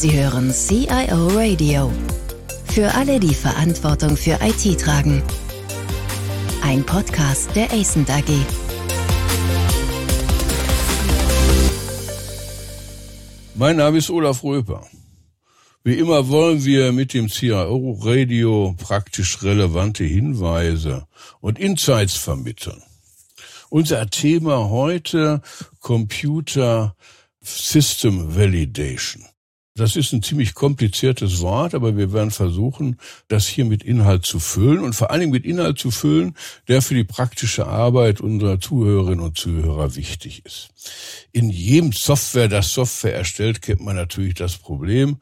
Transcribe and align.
Sie 0.00 0.18
hören 0.18 0.50
CIO 0.50 1.28
Radio. 1.36 1.92
Für 2.72 2.94
alle, 2.94 3.20
die 3.20 3.34
Verantwortung 3.34 4.16
für 4.16 4.38
IT 4.40 4.80
tragen. 4.80 5.22
Ein 6.62 6.86
Podcast 6.86 7.54
der 7.54 7.70
ACENT 7.70 8.08
AG. 8.08 8.30
Mein 13.54 13.76
Name 13.76 13.98
ist 13.98 14.08
Olaf 14.08 14.42
Röper. 14.42 14.86
Wie 15.84 15.98
immer 15.98 16.28
wollen 16.28 16.64
wir 16.64 16.92
mit 16.92 17.12
dem 17.12 17.28
CIO 17.28 17.98
Radio 18.00 18.74
praktisch 18.78 19.42
relevante 19.42 20.04
Hinweise 20.04 21.06
und 21.42 21.58
Insights 21.58 22.14
vermitteln. 22.16 22.82
Unser 23.68 24.08
Thema 24.08 24.70
heute 24.70 25.42
Computer 25.80 26.96
System 27.42 28.34
Validation. 28.34 29.26
Das 29.76 29.94
ist 29.94 30.12
ein 30.12 30.22
ziemlich 30.22 30.54
kompliziertes 30.54 31.40
Wort, 31.40 31.74
aber 31.74 31.96
wir 31.96 32.12
werden 32.12 32.32
versuchen, 32.32 32.98
das 33.28 33.46
hier 33.46 33.64
mit 33.64 33.84
Inhalt 33.84 34.26
zu 34.26 34.40
füllen 34.40 34.80
und 34.80 34.94
vor 34.94 35.10
allen 35.10 35.20
Dingen 35.20 35.32
mit 35.32 35.44
Inhalt 35.44 35.78
zu 35.78 35.92
füllen, 35.92 36.36
der 36.66 36.82
für 36.82 36.94
die 36.94 37.04
praktische 37.04 37.66
Arbeit 37.66 38.20
unserer 38.20 38.58
Zuhörerinnen 38.58 39.20
und 39.20 39.38
Zuhörer 39.38 39.94
wichtig 39.94 40.44
ist. 40.44 40.70
In 41.30 41.50
jedem 41.50 41.92
Software, 41.92 42.48
das 42.48 42.72
Software 42.72 43.14
erstellt, 43.14 43.62
kennt 43.62 43.80
man 43.80 43.94
natürlich 43.94 44.34
das 44.34 44.58
Problem, 44.58 45.18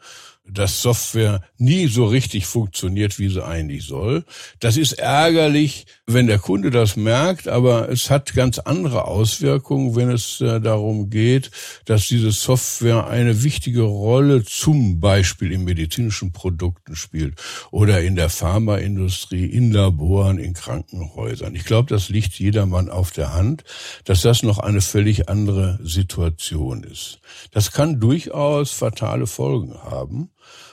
dass 0.51 0.83
Software 0.83 1.43
nie 1.59 1.87
so 1.87 2.07
richtig 2.07 2.47
funktioniert, 2.47 3.19
wie 3.19 3.29
sie 3.29 3.45
eigentlich 3.45 3.85
soll. 3.85 4.25
Das 4.61 4.77
ist 4.77 4.93
ärgerlich, 4.93 5.87
wenn 6.07 6.27
der 6.27 6.39
Kunde 6.39 6.71
das 6.71 6.97
merkt, 6.97 7.49
aber 7.49 7.89
es 7.91 8.11
hat 8.11 8.35
ganz 8.35 8.59
andere 8.59 9.05
Auswirkungen, 9.07 9.95
wenn 9.97 10.11
es 10.11 10.41
äh, 10.41 10.61
darum 10.61 11.11
geht, 11.11 11.51
dass 11.85 12.07
diese 12.07 12.33
Software 12.33 13.07
eine 13.07 13.43
wichtige 13.43 13.83
Rolle 13.83 14.45
zum 14.45 15.01
Beispiel 15.01 15.53
in 15.53 15.65
medizinischen 15.65 16.33
Produkten 16.33 16.97
spielt 16.97 17.41
oder 17.71 18.01
in 18.01 18.17
der 18.17 18.31
Pharmaindustrie, 18.31 19.47
in 19.47 19.73
Laboren, 19.73 20.39
in 20.39 20.55
Krankenhäusern. 20.55 21.55
Ich 21.55 21.65
glaube, 21.65 21.89
das 21.89 22.09
liegt 22.09 22.39
jedermann 22.39 22.89
auf 22.89 23.11
der 23.11 23.35
Hand, 23.35 23.65
dass 24.05 24.23
das 24.23 24.43
noch 24.43 24.59
eine 24.59 24.81
völlig 24.81 25.29
andere 25.29 25.79
Situation 25.83 26.85
ist. 26.85 27.21
Das 27.53 27.73
kann 27.73 28.01
durchaus 28.01 28.73
fatale 28.73 29.27
Folgen 29.27 29.75
haben. 29.75 30.31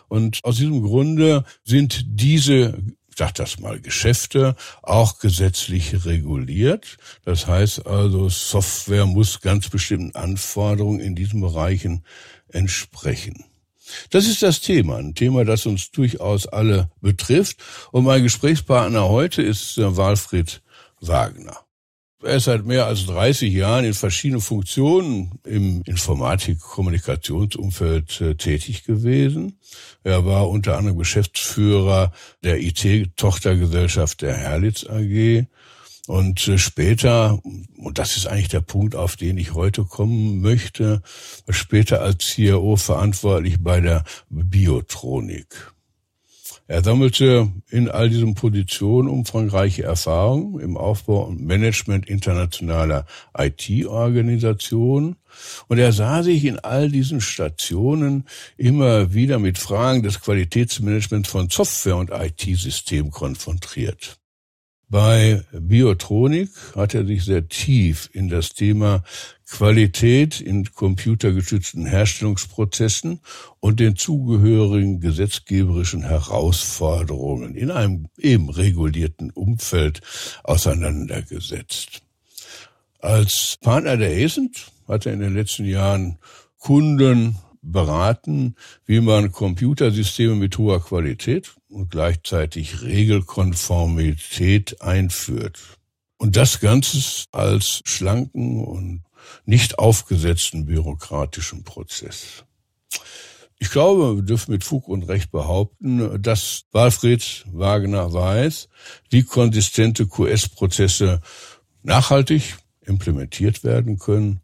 Und 0.08 0.40
aus 0.44 0.58
diesem 0.58 0.82
Grunde 0.82 1.44
sind 1.64 2.06
diese 2.08 2.78
ich 3.16 3.20
sag 3.20 3.36
das 3.36 3.60
mal, 3.60 3.80
Geschäfte 3.80 4.58
auch 4.82 5.20
gesetzlich 5.20 6.06
reguliert. 6.06 6.98
Das 7.24 7.48
heißt 7.48 7.88
also, 7.88 8.28
Software 8.28 9.06
muss 9.06 9.40
ganz 9.40 9.70
bestimmten 9.70 10.14
Anforderungen 10.18 11.00
in 11.00 11.16
diesen 11.16 11.40
Bereichen 11.40 12.04
entsprechen. 12.50 13.46
Das 14.10 14.28
ist 14.28 14.42
das 14.42 14.60
Thema, 14.60 14.98
ein 14.98 15.16
Thema, 15.16 15.46
das 15.46 15.66
uns 15.66 15.92
durchaus 15.92 16.46
alle 16.46 16.90
betrifft. 17.00 17.64
Und 17.94 18.04
mein 18.04 18.24
Gesprächspartner 18.24 19.08
heute 19.08 19.42
ist 19.42 19.78
äh, 19.78 19.96
Walfried 19.96 20.62
Wagner. 21.00 21.65
Er 22.26 22.36
ist 22.38 22.46
seit 22.46 22.66
mehr 22.66 22.88
als 22.88 23.06
30 23.06 23.54
Jahren 23.54 23.86
in 23.86 23.94
verschiedenen 23.94 24.42
Funktionen 24.42 25.38
im 25.44 25.84
Informatik-Kommunikationsumfeld 25.84 28.20
äh, 28.20 28.34
tätig 28.34 28.84
gewesen. 28.84 29.60
Er 30.04 30.26
war 30.26 30.50
unter 30.50 30.76
anderem 30.76 30.98
Geschäftsführer 30.98 32.12
der 32.44 32.60
IT-Tochtergesellschaft 32.60 34.24
der 34.24 34.36
Herlitz 34.36 34.88
AG. 34.88 35.46
Und 36.08 36.48
äh, 36.48 36.58
später, 36.58 37.40
und 37.78 38.00
das 38.00 38.18
ist 38.18 38.26
eigentlich 38.26 38.50
der 38.50 38.62
Punkt, 38.62 38.96
auf 38.96 39.18
den 39.18 39.38
ich 39.38 39.54
heute 39.54 39.84
kommen 39.84 40.42
möchte, 40.42 41.04
später 41.50 42.02
als 42.02 42.26
CIO 42.26 42.76
verantwortlich 42.76 43.62
bei 43.62 43.82
der 43.82 44.04
Biotronik. 44.32 45.75
Er 46.68 46.84
sammelte 46.84 47.52
in 47.70 47.90
all 47.90 48.10
diesen 48.10 48.34
Positionen 48.34 49.08
umfangreiche 49.08 49.84
Erfahrungen 49.84 50.60
im 50.60 50.78
Aufbau 50.78 51.26
und 51.26 51.40
Management 51.46 52.10
internationaler 52.10 53.06
IT-Organisationen 53.38 55.16
und 55.68 55.78
er 55.78 55.92
sah 55.92 56.24
sich 56.24 56.44
in 56.46 56.58
all 56.58 56.90
diesen 56.90 57.22
Stationen 57.22 58.26
immer 58.58 59.14
wieder 59.14 59.38
mit 59.38 59.60
Fragen 59.60 60.02
des 60.02 60.22
Qualitätsmanagements 60.22 61.30
von 61.30 61.52
Software 61.52 61.98
und 61.98 62.10
IT-Systemen 62.10 63.12
konfrontiert. 63.12 64.18
Bei 64.88 65.44
Biotronik 65.52 66.50
hat 66.76 66.94
er 66.94 67.06
sich 67.06 67.26
sehr 67.26 67.48
tief 67.48 68.10
in 68.14 68.30
das 68.30 68.54
Thema 68.54 69.04
Qualität 69.50 70.42
in 70.42 70.72
computergestützten 70.74 71.86
Herstellungsprozessen 71.86 73.20
und 73.60 73.80
den 73.80 73.96
zugehörigen 73.96 75.00
gesetzgeberischen 75.00 76.04
Herausforderungen 76.04 77.56
in 77.56 77.72
einem 77.72 78.08
eben 78.18 78.50
regulierten 78.50 79.32
Umfeld 79.32 80.02
auseinandergesetzt. 80.44 82.02
Als 83.00 83.58
Partner 83.62 83.98
der 83.98 84.18
ESENT 84.18 84.72
hat 84.88 85.06
er 85.06 85.14
in 85.14 85.20
den 85.20 85.34
letzten 85.34 85.66
Jahren 85.66 86.20
Kunden 86.60 87.38
beraten, 87.72 88.56
wie 88.86 89.02
man 89.02 89.32
Computersysteme 89.32 90.36
mit 90.36 90.58
hoher 90.58 90.84
Qualität 90.84 91.56
und 91.68 91.92
gleichzeitig 91.92 92.82
Regelkonformität 92.82 94.82
einführt. 94.82 95.60
Und 96.18 96.38
das 96.38 96.60
Ganze 96.60 97.26
als 97.32 97.82
schlanken 97.86 98.64
und 98.64 99.04
nicht 99.46 99.80
aufgesetzten 99.80 100.66
bürokratischen 100.66 101.64
Prozess. 101.64 102.46
Ich 103.58 103.72
glaube, 103.72 104.18
wir 104.18 104.24
dürfen 104.24 104.52
mit 104.52 104.64
Fug 104.64 104.88
und 104.88 105.04
Recht 105.04 105.32
behaupten, 105.32 106.22
dass 106.22 106.66
Walfried 106.72 107.46
Wagner 107.52 108.14
weiß, 108.14 108.70
wie 109.10 109.24
konsistente 109.24 110.08
QS-Prozesse 110.08 111.22
nachhaltig 111.82 112.58
implementiert 112.82 113.64
werden 113.64 113.98
können 113.98 114.42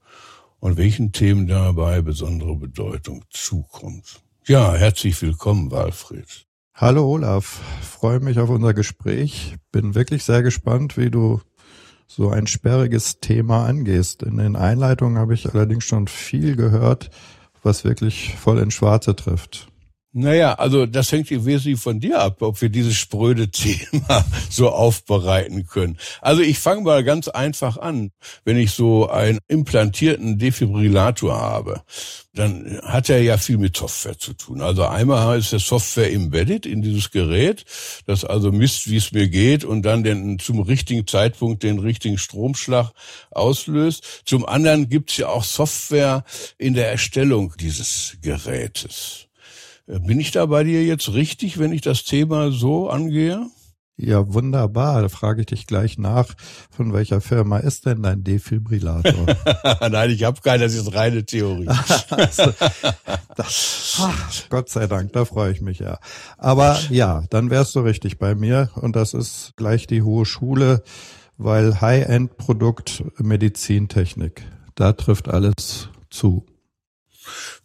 und 0.61 0.77
welchen 0.77 1.11
Themen 1.11 1.47
dabei 1.47 2.01
besondere 2.01 2.55
Bedeutung 2.55 3.25
zukommt. 3.31 4.21
Ja, 4.47 4.73
herzlich 4.73 5.21
willkommen, 5.21 5.71
Walfried. 5.71 6.45
Hallo 6.73 7.05
Olaf, 7.05 7.59
freue 7.81 8.21
mich 8.21 8.39
auf 8.39 8.49
unser 8.49 8.73
Gespräch. 8.73 9.55
Bin 9.71 9.95
wirklich 9.95 10.23
sehr 10.23 10.43
gespannt, 10.43 10.97
wie 10.97 11.09
du 11.09 11.41
so 12.07 12.29
ein 12.29 12.47
sperriges 12.47 13.19
Thema 13.19 13.65
angehst. 13.65 14.23
In 14.23 14.37
den 14.37 14.55
Einleitungen 14.55 15.17
habe 15.17 15.33
ich 15.33 15.51
allerdings 15.51 15.83
schon 15.83 16.07
viel 16.07 16.55
gehört, 16.55 17.09
was 17.63 17.83
wirklich 17.83 18.35
voll 18.35 18.59
ins 18.59 18.73
Schwarze 18.73 19.15
trifft. 19.15 19.70
Naja, 20.13 20.55
also 20.55 20.85
das 20.85 21.09
hängt 21.13 21.31
im 21.31 21.45
Wesentlichen 21.45 21.79
von 21.79 22.01
dir 22.01 22.19
ab, 22.19 22.41
ob 22.41 22.61
wir 22.61 22.67
dieses 22.67 22.97
spröde 22.97 23.47
Thema 23.51 24.25
so 24.49 24.69
aufbereiten 24.69 25.67
können. 25.67 25.97
Also 26.19 26.41
ich 26.41 26.59
fange 26.59 26.81
mal 26.81 27.03
ganz 27.05 27.29
einfach 27.29 27.77
an. 27.77 28.11
Wenn 28.43 28.57
ich 28.57 28.71
so 28.71 29.09
einen 29.09 29.39
implantierten 29.47 30.37
Defibrillator 30.37 31.39
habe, 31.39 31.81
dann 32.33 32.81
hat 32.83 33.09
er 33.09 33.21
ja 33.21 33.37
viel 33.37 33.57
mit 33.57 33.77
Software 33.77 34.17
zu 34.17 34.33
tun. 34.33 34.59
Also 34.59 34.83
einmal 34.83 35.39
ist 35.39 35.53
der 35.53 35.59
Software 35.59 36.11
embedded 36.11 36.65
in 36.65 36.81
dieses 36.81 37.11
Gerät, 37.11 37.63
das 38.05 38.25
also 38.25 38.51
misst, 38.51 38.89
wie 38.89 38.97
es 38.97 39.13
mir 39.13 39.29
geht 39.29 39.63
und 39.63 39.83
dann 39.83 40.03
den, 40.03 40.39
zum 40.39 40.59
richtigen 40.59 41.07
Zeitpunkt 41.07 41.63
den 41.63 41.79
richtigen 41.79 42.17
Stromschlag 42.17 42.91
auslöst. 43.31 44.23
Zum 44.25 44.45
anderen 44.45 44.89
gibt's 44.89 45.15
ja 45.15 45.29
auch 45.29 45.45
Software 45.45 46.25
in 46.57 46.73
der 46.73 46.91
Erstellung 46.91 47.53
dieses 47.57 48.17
Gerätes. 48.21 49.27
Bin 49.99 50.21
ich 50.21 50.31
da 50.31 50.45
bei 50.45 50.63
dir 50.63 50.85
jetzt 50.85 51.13
richtig, 51.13 51.59
wenn 51.59 51.73
ich 51.73 51.81
das 51.81 52.05
Thema 52.05 52.49
so 52.49 52.89
angehe? 52.89 53.45
Ja, 53.97 54.33
wunderbar. 54.33 55.01
Da 55.01 55.09
frage 55.09 55.41
ich 55.41 55.47
dich 55.47 55.67
gleich 55.67 55.97
nach, 55.97 56.33
von 56.69 56.93
welcher 56.93 57.19
Firma 57.19 57.57
ist 57.57 57.85
denn 57.85 58.01
dein 58.01 58.23
Defibrillator? 58.23 59.25
Nein, 59.89 60.09
ich 60.11 60.23
habe 60.23 60.39
keinen, 60.39 60.61
das 60.61 60.75
ist 60.75 60.93
reine 60.95 61.25
Theorie. 61.25 61.67
also, 62.09 62.53
das, 63.35 63.97
ach, 64.01 64.49
Gott 64.49 64.69
sei 64.69 64.87
Dank, 64.87 65.11
da 65.11 65.25
freue 65.25 65.51
ich 65.51 65.59
mich 65.59 65.79
ja. 65.79 65.99
Aber 66.37 66.79
ja, 66.89 67.25
dann 67.29 67.49
wärst 67.49 67.75
du 67.75 67.81
richtig 67.81 68.17
bei 68.17 68.33
mir 68.33 68.69
und 68.75 68.95
das 68.95 69.13
ist 69.13 69.53
gleich 69.57 69.87
die 69.87 70.03
hohe 70.03 70.25
Schule, 70.25 70.83
weil 71.37 71.81
High-End-Produkt 71.81 73.03
Medizintechnik, 73.17 74.43
da 74.75 74.93
trifft 74.93 75.27
alles 75.27 75.89
zu. 76.09 76.45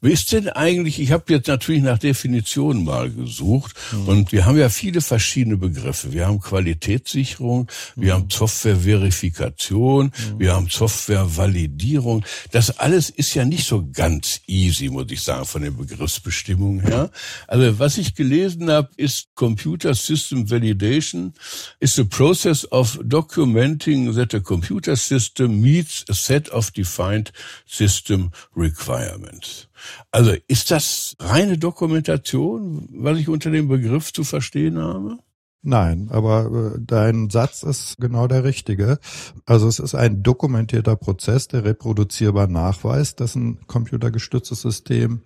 Wie 0.02 0.12
ist 0.12 0.30
denn 0.32 0.48
eigentlich, 0.48 1.00
ich 1.00 1.10
habe 1.10 1.32
jetzt 1.32 1.48
natürlich 1.48 1.82
nach 1.82 1.98
Definitionen 1.98 2.84
mal 2.84 3.10
gesucht 3.10 3.74
mhm. 3.92 4.08
und 4.08 4.32
wir 4.32 4.44
haben 4.44 4.58
ja 4.58 4.68
viele 4.68 5.00
verschiedene 5.00 5.56
Begriffe. 5.56 6.12
Wir 6.12 6.26
haben 6.26 6.40
Qualitätssicherung, 6.40 7.68
wir 7.94 8.12
mhm. 8.12 8.16
haben 8.16 8.30
Softwareverifikation, 8.30 10.06
mhm. 10.06 10.38
wir 10.38 10.52
haben 10.54 10.68
Softwarevalidierung. 10.68 12.24
Das 12.50 12.78
alles 12.78 13.08
ist 13.10 13.34
ja 13.34 13.44
nicht 13.44 13.66
so 13.66 13.88
ganz 13.90 14.40
easy, 14.46 14.90
muss 14.90 15.10
ich 15.10 15.22
sagen, 15.22 15.46
von 15.46 15.62
den 15.62 15.76
Begriffsbestimmungen 15.76 16.80
her. 16.80 17.10
Also 17.48 17.78
was 17.78 17.96
ich 17.96 18.14
gelesen 18.14 18.70
habe, 18.70 18.90
ist 18.96 19.28
Computer 19.34 19.94
System 19.94 20.50
Validation 20.50 21.32
is 21.80 21.94
the 21.94 22.04
process 22.04 22.70
of 22.70 22.98
documenting 23.02 24.14
that 24.14 24.34
a 24.34 24.40
computer 24.40 24.96
system 24.96 25.60
meets 25.60 26.04
a 26.08 26.14
set 26.14 26.50
of 26.50 26.70
defined 26.70 27.32
system 27.66 28.30
requirements. 28.54 29.68
Also 30.10 30.32
ist 30.48 30.70
das 30.70 31.16
reine 31.20 31.58
Dokumentation, 31.58 32.88
was 32.92 33.18
ich 33.18 33.28
unter 33.28 33.50
dem 33.50 33.68
Begriff 33.68 34.12
zu 34.12 34.24
verstehen 34.24 34.78
habe? 34.78 35.18
Nein, 35.68 36.08
aber 36.12 36.74
äh, 36.76 36.78
dein 36.80 37.28
Satz 37.28 37.64
ist 37.64 37.96
genau 37.98 38.28
der 38.28 38.44
richtige. 38.44 39.00
Also 39.46 39.66
es 39.66 39.80
ist 39.80 39.96
ein 39.96 40.22
dokumentierter 40.22 40.94
Prozess, 40.94 41.48
der 41.48 41.64
reproduzierbar 41.64 42.46
nachweist, 42.46 43.18
dass 43.18 43.34
ein 43.34 43.66
computergestütztes 43.66 44.60
System 44.60 45.22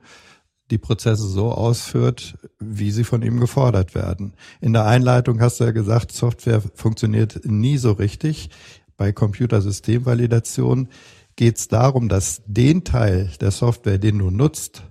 die 0.71 0.79
Prozesse 0.79 1.27
so 1.27 1.53
ausführt, 1.53 2.39
wie 2.59 2.91
sie 2.91 3.05
von 3.05 3.21
ihm 3.21 3.39
gefordert 3.39 3.95
werden. 3.95 4.33
In 4.63 4.73
der 4.73 4.87
Einleitung 4.87 5.43
hast 5.43 5.61
du 5.61 5.65
ja 5.65 5.73
gesagt, 5.73 6.13
Software 6.13 6.63
funktioniert 6.75 7.45
nie 7.45 7.77
so 7.77 7.93
richtig. 7.93 8.49
Bei 8.97 9.13
Computersystemvalidation 9.13 10.89
geht 11.37 11.59
es 11.59 11.69
darum, 11.69 12.09
dass 12.09 12.43
den 12.47 12.85
Teil 12.85 13.31
der 13.41 13.51
Software, 13.51 13.99
den 13.99 14.19
du 14.19 14.31
nutzt, 14.31 14.85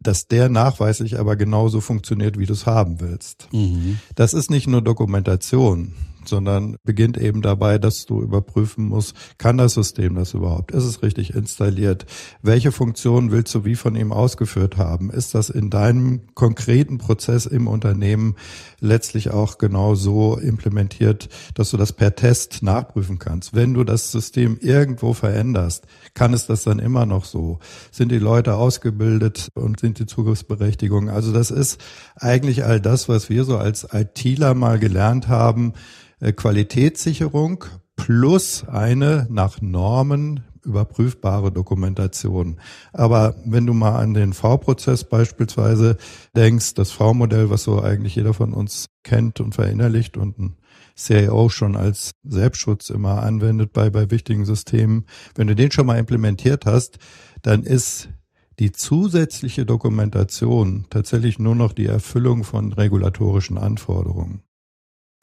dass 0.00 0.26
der 0.26 0.48
nachweislich 0.48 1.18
aber 1.18 1.36
genauso 1.36 1.80
funktioniert, 1.80 2.38
wie 2.38 2.46
du 2.46 2.52
es 2.54 2.66
haben 2.66 3.00
willst. 3.00 3.48
Mhm. 3.52 3.98
Das 4.14 4.34
ist 4.34 4.50
nicht 4.50 4.66
nur 4.66 4.82
Dokumentation 4.82 5.94
sondern 6.28 6.76
beginnt 6.84 7.18
eben 7.18 7.42
dabei, 7.42 7.78
dass 7.78 8.06
du 8.06 8.20
überprüfen 8.20 8.86
musst, 8.86 9.14
kann 9.38 9.58
das 9.58 9.74
System 9.74 10.14
das 10.14 10.34
überhaupt? 10.34 10.72
Ist 10.72 10.84
es 10.84 11.02
richtig 11.02 11.34
installiert? 11.34 12.06
Welche 12.42 12.72
Funktionen 12.72 13.30
willst 13.30 13.54
du 13.54 13.64
wie 13.64 13.76
von 13.76 13.96
ihm 13.96 14.12
ausgeführt 14.12 14.76
haben? 14.76 15.10
Ist 15.10 15.34
das 15.34 15.50
in 15.50 15.70
deinem 15.70 16.34
konkreten 16.34 16.98
Prozess 16.98 17.46
im 17.46 17.66
Unternehmen 17.66 18.36
letztlich 18.82 19.30
auch 19.30 19.58
genau 19.58 19.94
so 19.94 20.36
implementiert, 20.36 21.28
dass 21.54 21.70
du 21.70 21.76
das 21.76 21.92
per 21.92 22.14
Test 22.14 22.62
nachprüfen 22.62 23.18
kannst? 23.18 23.54
Wenn 23.54 23.74
du 23.74 23.84
das 23.84 24.12
System 24.12 24.58
irgendwo 24.60 25.14
veränderst, 25.14 25.86
kann 26.14 26.34
es 26.34 26.46
das 26.46 26.64
dann 26.64 26.78
immer 26.78 27.06
noch 27.06 27.24
so? 27.24 27.58
Sind 27.90 28.12
die 28.12 28.18
Leute 28.18 28.54
ausgebildet 28.54 29.48
und 29.54 29.80
sind 29.80 29.98
die 29.98 30.06
Zugriffsberechtigungen? 30.06 31.08
Also 31.08 31.32
das 31.32 31.50
ist 31.50 31.80
eigentlich 32.16 32.64
all 32.64 32.80
das, 32.80 33.08
was 33.08 33.30
wir 33.30 33.44
so 33.44 33.56
als 33.56 33.86
ITler 33.92 34.54
mal 34.54 34.78
gelernt 34.78 35.28
haben, 35.28 35.72
äh, 36.20 36.32
Qualitätssicherung 36.32 37.64
plus 37.96 38.64
eine 38.68 39.26
nach 39.30 39.60
Normen 39.60 40.44
überprüfbare 40.64 41.52
Dokumentation. 41.52 42.60
Aber 42.92 43.34
wenn 43.44 43.66
du 43.66 43.74
mal 43.74 43.96
an 43.96 44.14
den 44.14 44.32
V-Prozess 44.32 45.04
beispielsweise 45.04 45.96
denkst, 46.36 46.74
das 46.74 46.92
V-Modell, 46.92 47.50
was 47.50 47.64
so 47.64 47.82
eigentlich 47.82 48.16
jeder 48.16 48.34
von 48.34 48.52
uns 48.54 48.86
kennt 49.02 49.40
und 49.40 49.54
verinnerlicht 49.54 50.16
und 50.16 50.38
ein 50.38 50.56
CIO 50.96 51.48
schon 51.48 51.76
als 51.76 52.12
Selbstschutz 52.22 52.90
immer 52.90 53.22
anwendet 53.22 53.72
bei, 53.72 53.90
bei 53.90 54.10
wichtigen 54.10 54.44
Systemen, 54.44 55.06
wenn 55.34 55.46
du 55.46 55.54
den 55.54 55.70
schon 55.70 55.86
mal 55.86 55.98
implementiert 55.98 56.66
hast, 56.66 56.98
dann 57.42 57.62
ist 57.62 58.10
die 58.58 58.72
zusätzliche 58.72 59.64
Dokumentation 59.64 60.86
tatsächlich 60.90 61.38
nur 61.38 61.54
noch 61.54 61.72
die 61.72 61.86
Erfüllung 61.86 62.44
von 62.44 62.72
regulatorischen 62.72 63.58
Anforderungen. 63.58 64.42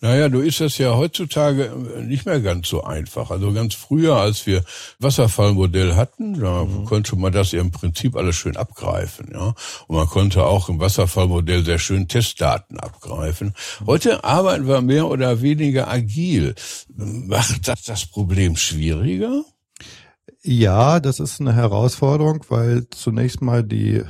Naja, 0.02 0.30
du 0.30 0.40
ist 0.40 0.62
das 0.62 0.78
ja 0.78 0.96
heutzutage 0.96 1.74
nicht 2.02 2.26
mehr 2.26 2.40
ganz 2.40 2.70
so 2.70 2.84
einfach. 2.84 3.32
Also 3.32 3.52
ganz 3.52 3.74
früher, 3.74 4.16
als 4.16 4.46
wir 4.46 4.64
Wasserfallmodell 5.00 5.96
hatten, 5.96 6.40
da 6.40 6.64
mhm. 6.64 6.86
konnte 6.86 7.18
man 7.18 7.34
das 7.34 7.52
ja 7.52 7.60
im 7.60 7.72
Prinzip 7.72 8.16
alles 8.16 8.38
schön 8.38 8.56
abgreifen, 8.56 9.30
ja. 9.34 9.54
Und 9.88 9.96
man 9.98 10.08
konnte 10.08 10.46
auch 10.46 10.70
im 10.70 10.80
Wasserfallmodell 10.80 11.66
sehr 11.66 11.80
schön 11.80 12.08
Testdaten 12.08 12.80
abgreifen. 12.80 13.54
Heute 13.86 14.24
arbeiten 14.24 14.68
wir 14.68 14.82
mehr 14.82 15.08
oder 15.08 15.42
weniger 15.42 15.90
agil. 15.90 16.56
Macht 16.96 17.68
das 17.68 17.84
das 17.84 18.06
Problem 18.06 18.56
schwieriger? 18.56 19.44
Ja, 20.42 21.02
das 21.02 21.20
ist 21.20 21.42
eine 21.42 21.54
Herausforderung, 21.54 22.46
weil 22.48 22.88
zunächst 22.90 23.42
mal 23.42 23.64
die 23.66 24.04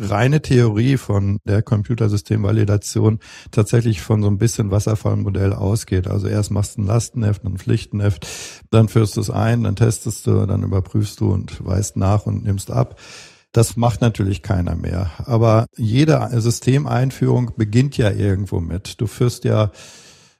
reine 0.00 0.40
Theorie 0.42 0.96
von 0.96 1.38
der 1.44 1.62
Computersystemvalidation 1.62 3.20
tatsächlich 3.50 4.00
von 4.00 4.22
so 4.22 4.28
ein 4.28 4.38
bisschen 4.38 4.70
Wasserfallmodell 4.70 5.52
ausgeht. 5.52 6.08
Also 6.08 6.26
erst 6.28 6.50
machst 6.50 6.76
du 6.76 6.82
ein 6.82 6.86
Lastenheft, 6.86 7.44
ein 7.44 7.58
Pflichtenheft, 7.58 8.26
dann 8.70 8.88
führst 8.88 9.16
du 9.16 9.20
es 9.20 9.30
ein, 9.30 9.64
dann 9.64 9.76
testest 9.76 10.26
du, 10.26 10.46
dann 10.46 10.62
überprüfst 10.62 11.20
du 11.20 11.32
und 11.32 11.64
weißt 11.64 11.96
nach 11.96 12.26
und 12.26 12.44
nimmst 12.44 12.70
ab. 12.70 12.98
Das 13.52 13.76
macht 13.76 14.00
natürlich 14.00 14.42
keiner 14.42 14.76
mehr. 14.76 15.10
Aber 15.18 15.66
jede 15.76 16.28
Systemeinführung 16.40 17.52
beginnt 17.56 17.96
ja 17.96 18.10
irgendwo 18.10 18.60
mit. 18.60 19.00
Du 19.00 19.06
führst 19.06 19.44
ja 19.44 19.72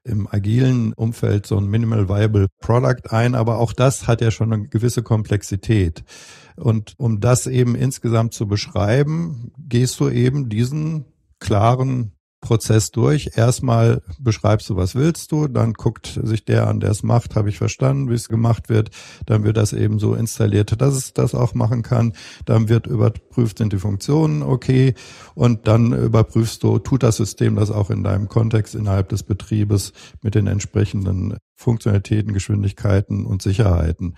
im 0.05 0.27
agilen 0.31 0.93
Umfeld 0.95 1.47
so 1.47 1.57
ein 1.57 1.67
Minimal 1.67 2.09
Viable 2.09 2.47
Product 2.61 3.11
ein, 3.11 3.35
aber 3.35 3.59
auch 3.59 3.73
das 3.73 4.07
hat 4.07 4.21
ja 4.21 4.31
schon 4.31 4.53
eine 4.53 4.69
gewisse 4.69 5.03
Komplexität. 5.03 6.05
Und 6.57 6.95
um 6.99 7.21
das 7.21 7.47
eben 7.47 7.75
insgesamt 7.75 8.35
zu 8.35 8.47
beschreiben, 8.47 9.53
gehst 9.59 10.01
du 10.01 10.09
eben 10.09 10.49
diesen 10.49 11.05
klaren 11.39 12.13
Prozess 12.41 12.91
durch. 12.91 13.33
Erstmal 13.37 14.03
beschreibst 14.19 14.69
du, 14.71 14.77
was 14.77 14.95
willst 14.95 15.31
du, 15.33 15.47
dann 15.47 15.75
guckt 15.75 16.19
sich 16.23 16.45
der 16.45 16.67
an, 16.67 16.81
der 16.81 16.91
es 16.91 17.03
macht, 17.03 17.37
habe 17.37 17.49
ich 17.49 17.59
verstanden, 17.59 18.11
wie 18.11 18.15
es 18.15 18.29
gemacht 18.29 18.69
wird. 18.69 18.91
Dann 19.27 19.45
wird 19.45 19.57
das 19.57 19.73
eben 19.73 19.99
so 19.99 20.15
installiert, 20.15 20.81
dass 20.81 20.95
es 20.95 21.13
das 21.13 21.35
auch 21.35 21.55
machen 21.55 21.83
kann. 21.83 22.15
Dann 22.47 22.69
wird 22.69 22.87
überprüft, 22.87 23.59
sind 23.59 23.73
die 23.73 23.79
Funktionen 23.79 24.43
okay. 24.43 24.95
Und 25.35 25.69
dann 25.69 25.93
überprüfst 25.93 26.63
du, 26.63 26.79
tut 26.79 27.03
das 27.03 27.17
System 27.17 27.57
das 27.57 27.71
auch 27.71 27.91
in 27.91 28.03
deinem 28.03 28.29
Kontext 28.29 28.75
innerhalb 28.75 29.09
des 29.11 29.23
Betriebes 29.23 29.93
mit 30.23 30.35
den 30.35 30.47
entsprechenden 30.47 31.37
Funktionalitäten, 31.57 32.33
Geschwindigkeiten 32.33 33.27
und 33.27 33.43
Sicherheiten. 33.43 34.15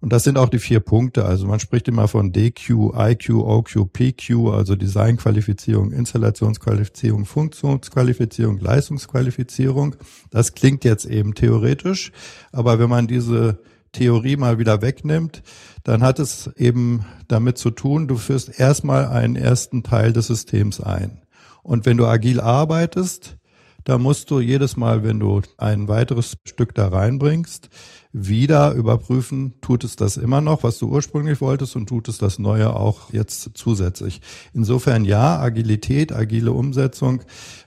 Und 0.00 0.12
das 0.14 0.24
sind 0.24 0.38
auch 0.38 0.48
die 0.48 0.58
vier 0.58 0.80
Punkte. 0.80 1.26
Also 1.26 1.46
man 1.46 1.60
spricht 1.60 1.86
immer 1.86 2.08
von 2.08 2.32
DQ, 2.32 2.94
IQ, 2.96 3.30
OQ, 3.34 3.92
PQ, 3.92 4.48
also 4.52 4.74
Designqualifizierung, 4.74 5.92
Installationsqualifizierung, 5.92 7.26
Funktionsqualifizierung, 7.26 8.58
Leistungsqualifizierung. 8.58 9.96
Das 10.30 10.54
klingt 10.54 10.84
jetzt 10.84 11.04
eben 11.04 11.34
theoretisch, 11.34 12.12
aber 12.50 12.78
wenn 12.78 12.88
man 12.88 13.08
diese 13.08 13.58
Theorie 13.92 14.36
mal 14.36 14.58
wieder 14.58 14.80
wegnimmt, 14.82 15.42
dann 15.82 16.02
hat 16.02 16.18
es 16.18 16.50
eben 16.56 17.04
damit 17.28 17.58
zu 17.58 17.70
tun, 17.70 18.08
du 18.08 18.16
führst 18.16 18.58
erstmal 18.58 19.06
einen 19.06 19.36
ersten 19.36 19.82
Teil 19.82 20.12
des 20.12 20.28
Systems 20.28 20.80
ein. 20.80 21.22
Und 21.62 21.84
wenn 21.86 21.96
du 21.96 22.06
agil 22.06 22.40
arbeitest, 22.40 23.36
da 23.84 23.98
musst 23.98 24.30
du 24.30 24.40
jedes 24.40 24.76
Mal, 24.76 25.02
wenn 25.02 25.18
du 25.20 25.40
ein 25.56 25.88
weiteres 25.88 26.36
Stück 26.44 26.74
da 26.74 26.88
reinbringst, 26.88 27.68
wieder 28.12 28.72
überprüfen, 28.72 29.54
tut 29.60 29.84
es 29.84 29.94
das 29.96 30.16
immer 30.16 30.40
noch, 30.40 30.64
was 30.64 30.78
du 30.78 30.88
ursprünglich 30.88 31.40
wolltest 31.40 31.76
und 31.76 31.88
tut 31.88 32.08
es 32.08 32.18
das 32.18 32.38
Neue 32.38 32.74
auch 32.74 33.12
jetzt 33.12 33.50
zusätzlich. 33.54 34.20
Insofern 34.52 35.04
ja, 35.04 35.38
Agilität, 35.38 36.12
agile 36.12 36.52
Umsetzung 36.52 37.22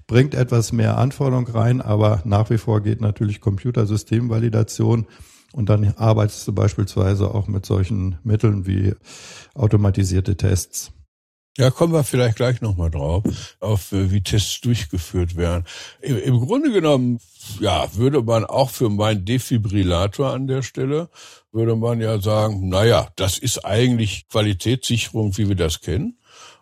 bringt 0.05 0.35
etwas 0.35 0.73
mehr 0.73 0.97
Anforderung 0.97 1.47
rein, 1.47 1.81
aber 1.81 2.21
nach 2.25 2.49
wie 2.49 2.57
vor 2.57 2.81
geht 2.81 2.99
natürlich 2.99 3.39
Computersystemvalidation 3.39 5.07
und 5.53 5.69
dann 5.69 5.93
arbeitest 5.97 6.47
du 6.47 6.53
beispielsweise 6.53 7.33
auch 7.33 7.47
mit 7.47 7.65
solchen 7.65 8.17
Mitteln 8.23 8.65
wie 8.65 8.93
automatisierte 9.53 10.35
Tests. 10.35 10.91
Ja, 11.55 11.69
kommen 11.69 11.93
wir 11.93 12.03
vielleicht 12.03 12.37
gleich 12.37 12.61
nochmal 12.61 12.89
drauf, 12.89 13.23
auf 13.59 13.91
äh, 13.91 14.09
wie 14.09 14.21
Tests 14.21 14.59
durchgeführt 14.61 15.35
werden. 15.35 15.65
Im, 16.01 16.17
Im, 16.17 16.39
Grunde 16.39 16.71
genommen, 16.71 17.19
ja, 17.59 17.87
würde 17.93 18.23
man 18.23 18.43
auch 18.43 18.71
für 18.71 18.89
meinen 18.89 19.23
Defibrillator 19.23 20.33
an 20.33 20.47
der 20.47 20.63
Stelle, 20.63 21.09
würde 21.51 21.75
man 21.75 22.01
ja 22.01 22.19
sagen, 22.19 22.69
naja, 22.69 23.07
das 23.17 23.37
ist 23.37 23.65
eigentlich 23.65 24.27
Qualitätssicherung, 24.29 25.37
wie 25.37 25.47
wir 25.47 25.55
das 25.55 25.81
kennen, 25.81 26.17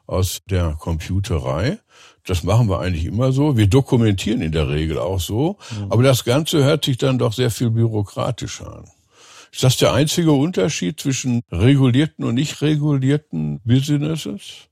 aus 0.07 0.41
der 0.49 0.75
Computerei. 0.77 1.79
Das 2.25 2.43
machen 2.43 2.67
wir 2.67 2.81
eigentlich 2.81 3.05
immer 3.05 3.31
so. 3.31 3.55
Wir 3.55 3.67
dokumentieren 3.67 4.41
in 4.41 4.51
der 4.51 4.67
Regel 4.67 4.97
auch 4.99 5.21
so. 5.21 5.57
Mhm. 5.71 5.91
Aber 5.91 6.03
das 6.03 6.25
Ganze 6.25 6.65
hört 6.65 6.83
sich 6.83 6.97
dann 6.97 7.17
doch 7.17 7.31
sehr 7.31 7.49
viel 7.49 7.69
bürokratischer 7.69 8.75
an. 8.79 8.89
Ist 9.53 9.63
das 9.63 9.77
der 9.77 9.93
einzige 9.93 10.33
Unterschied 10.33 10.99
zwischen 10.99 11.43
regulierten 11.49 12.25
und 12.25 12.35
nicht 12.35 12.61
regulierten 12.61 13.61
Businesses? 13.63 14.67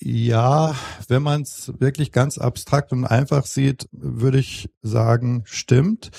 Ja, 0.00 0.74
wenn 1.08 1.22
man 1.22 1.42
es 1.42 1.72
wirklich 1.78 2.12
ganz 2.12 2.38
abstrakt 2.38 2.92
und 2.92 3.04
einfach 3.04 3.46
sieht, 3.46 3.88
würde 3.92 4.38
ich 4.38 4.68
sagen, 4.82 5.42
stimmt. 5.46 6.10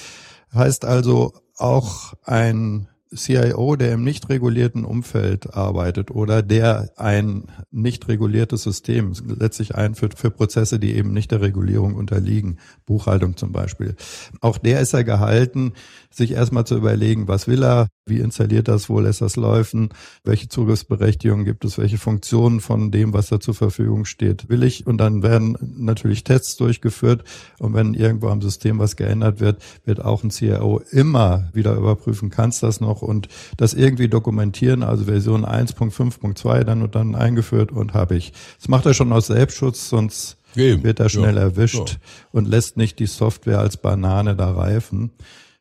Heißt 0.53 0.86
also 0.86 1.34
auch 1.58 2.13
ein 2.24 2.88
CIO, 3.15 3.75
der 3.75 3.93
im 3.93 4.03
nicht 4.03 4.29
regulierten 4.29 4.86
Umfeld 4.86 5.53
arbeitet 5.53 6.12
oder 6.12 6.41
der 6.41 6.91
ein 6.98 7.45
nicht 7.72 8.07
reguliertes 8.07 8.63
System 8.63 9.13
letztlich 9.39 9.75
einführt 9.75 10.17
für 10.17 10.31
Prozesse, 10.31 10.79
die 10.79 10.95
eben 10.95 11.13
nicht 11.13 11.31
der 11.31 11.41
Regulierung 11.41 11.95
unterliegen, 11.95 12.60
Buchhaltung 12.86 13.38
zum 13.38 13.51
Beispiel. 13.51 13.95
Auch 14.41 14.57
der 14.57 14.81
ist 14.81 14.93
ja 14.93 15.03
gehalten, 15.03 15.74
sich 16.10 16.31
erstmal 16.31 16.65
zu 16.65 16.77
überlegen, 16.77 17.27
was 17.27 17.48
will 17.48 17.63
er, 17.63 17.89
wie 18.05 18.19
installiert 18.19 18.67
das, 18.67 18.88
wo 18.88 19.00
lässt 19.00 19.22
das 19.22 19.36
laufen, 19.36 19.89
welche 20.24 20.48
Zugriffsberechtigungen 20.48 21.43
gibt 21.43 21.65
es, 21.65 21.77
welche 21.77 21.98
Funktionen 21.98 22.62
von 22.62 22.91
dem, 22.91 23.13
was 23.13 23.29
da 23.29 23.39
zur 23.39 23.55
Verfügung 23.55 24.05
steht, 24.05 24.48
will 24.48 24.63
ich. 24.63 24.86
Und 24.86 24.98
dann 24.98 25.24
werden 25.24 25.57
natürlich 25.77 26.24
Tests 26.24 26.55
durchgeführt. 26.57 27.24
Und 27.60 27.74
wenn 27.74 27.93
irgendwo 27.93 28.29
am 28.29 28.41
System 28.41 28.79
was 28.79 28.95
geändert 28.95 29.39
wird, 29.39 29.62
wird 29.86 30.03
auch 30.03 30.24
ein 30.24 30.29
CIO 30.29 30.81
immer 30.91 31.50
wieder 31.53 31.75
überprüfen, 31.75 32.29
kannst 32.29 32.63
das 32.63 32.79
noch 32.79 33.01
und 33.05 33.27
das 33.57 33.74
irgendwie 33.74 34.07
dokumentieren, 34.07 34.83
also 34.83 35.05
Version 35.05 35.45
1.5.2 35.45 36.63
dann 36.63 36.81
und 36.81 36.95
dann 36.95 37.15
eingeführt 37.15 37.71
und 37.71 37.93
habe 37.93 38.15
ich. 38.15 38.33
Das 38.59 38.67
macht 38.67 38.85
er 38.85 38.93
schon 38.93 39.12
aus 39.12 39.27
Selbstschutz, 39.27 39.89
sonst 39.89 40.38
Eben. 40.55 40.83
wird 40.83 41.00
er 41.00 41.09
schnell 41.09 41.35
ja. 41.35 41.41
erwischt 41.41 41.89
ja. 41.89 41.97
und 42.31 42.47
lässt 42.47 42.77
nicht 42.77 43.00
die 43.00 43.07
Software 43.07 43.59
als 43.59 43.77
Banane 43.77 44.35
da 44.35 44.51
reifen. 44.51 45.12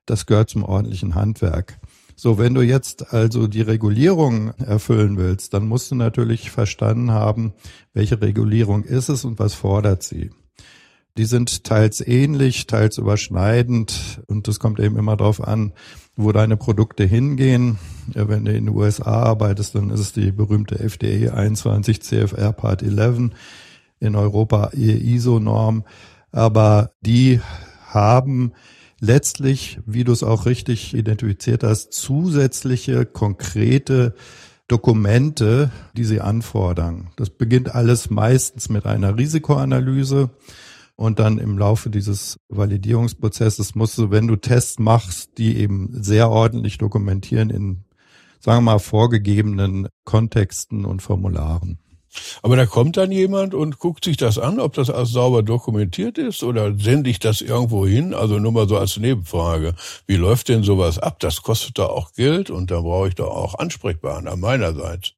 Das 0.07 0.27
gehört 0.27 0.51
zum 0.51 0.65
ordentlichen 0.65 1.15
Handwerk. 1.15 1.79
So, 2.17 2.39
wenn 2.39 2.55
du 2.55 2.63
jetzt 2.63 3.13
also 3.13 3.49
die 3.49 3.63
Regulierung 3.63 4.51
erfüllen 4.59 5.17
willst, 5.17 5.53
dann 5.53 5.67
musst 5.67 5.91
du 5.91 5.97
natürlich 5.97 6.51
verstanden 6.51 7.11
haben, 7.11 7.55
welche 7.93 8.21
Regulierung 8.21 8.85
ist 8.85 9.09
es 9.09 9.25
und 9.25 9.39
was 9.39 9.55
fordert 9.55 10.03
sie. 10.03 10.31
Die 11.17 11.27
sind 11.27 11.63
teils 11.63 12.01
ähnlich, 12.05 12.67
teils 12.67 12.99
überschneidend 12.99 14.21
und 14.27 14.49
es 14.49 14.59
kommt 14.59 14.81
eben 14.81 14.97
immer 14.97 15.17
darauf 15.17 15.41
an, 15.41 15.73
wo 16.17 16.33
deine 16.33 16.57
Produkte 16.57 17.05
hingehen. 17.05 17.79
Wenn 18.13 18.45
du 18.45 18.53
in 18.53 18.67
den 18.67 18.75
USA 18.75 19.23
arbeitest, 19.23 19.77
dann 19.77 19.91
ist 19.91 20.01
es 20.01 20.13
die 20.13 20.33
berühmte 20.33 20.81
FDA 20.81 21.35
21 21.35 22.03
CFR 22.03 22.53
Part 22.53 22.83
11, 22.83 23.31
in 24.01 24.17
Europa 24.17 24.71
ISO-Norm, 24.75 25.85
aber 26.33 26.91
die 27.01 27.41
haben 27.87 28.53
letztlich, 29.01 29.79
wie 29.87 30.03
du 30.03 30.13
es 30.13 30.25
auch 30.25 30.47
richtig 30.47 30.95
identifiziert 30.95 31.63
hast, 31.63 31.93
zusätzliche 31.93 33.07
konkrete 33.07 34.15
Dokumente, 34.67 35.71
die 35.97 36.05
sie 36.05 36.21
anfordern. 36.21 37.11
Das 37.17 37.31
beginnt 37.31 37.73
alles 37.73 38.11
meistens 38.11 38.69
mit 38.69 38.85
einer 38.85 39.17
Risikoanalyse. 39.17 40.31
Und 40.97 41.19
dann 41.19 41.39
im 41.39 41.59
Laufe 41.59 41.91
dieses 41.91 42.39
Validierungsprozesses 42.49 43.75
musst 43.75 43.99
du, 43.99 44.11
wenn 44.11 44.29
du 44.29 44.37
Tests 44.37 44.79
machst, 44.79 45.39
die 45.39 45.57
eben 45.57 45.91
sehr 45.93 46.31
ordentlich 46.31 46.79
dokumentieren 46.79 47.51
in, 47.51 47.85
sagen 48.41 48.59
wir 48.59 48.73
mal, 48.73 48.79
vorgegebenen 48.79 49.89
Kontexten 50.05 50.85
und 50.85 51.03
Formularen. 51.03 51.79
Aber 52.43 52.57
da 52.57 52.67
kommt 52.67 52.97
dann 52.97 53.11
jemand 53.11 53.55
und 53.55 53.79
guckt 53.79 54.05
sich 54.05 54.17
das 54.17 54.39
an, 54.39 54.61
ob 54.61 54.75
das 54.75 54.91
alles 54.91 55.11
sauber 55.11 55.43
dokumentiert 55.43 56.19
ist 56.19 56.45
oder 56.45 56.77
sende 56.79 57.11
ich 57.11 57.19
das 57.19 57.41
irgendwo 57.41 57.87
hin? 57.87 58.15
Also 58.15 58.39
nur 58.39 58.53
mal 58.53 58.69
so 58.69 58.79
als 58.79 58.97
Nebenfrage. 58.97 59.75
Wie 60.07 60.17
läuft 60.17 60.49
denn 60.49 60.63
sowas 60.63 60.99
ab? 60.99 61.19
Das 61.21 61.43
kostet 61.43 61.79
da 61.79 61.87
auch 61.87 62.13
Geld 62.13 62.51
und 62.51 62.71
da 62.71 62.81
brauche 62.81 63.09
ich 63.09 63.15
da 63.15 63.25
auch 63.25 63.59
Ansprechpartner 63.59 64.37
meinerseits. 64.37 65.15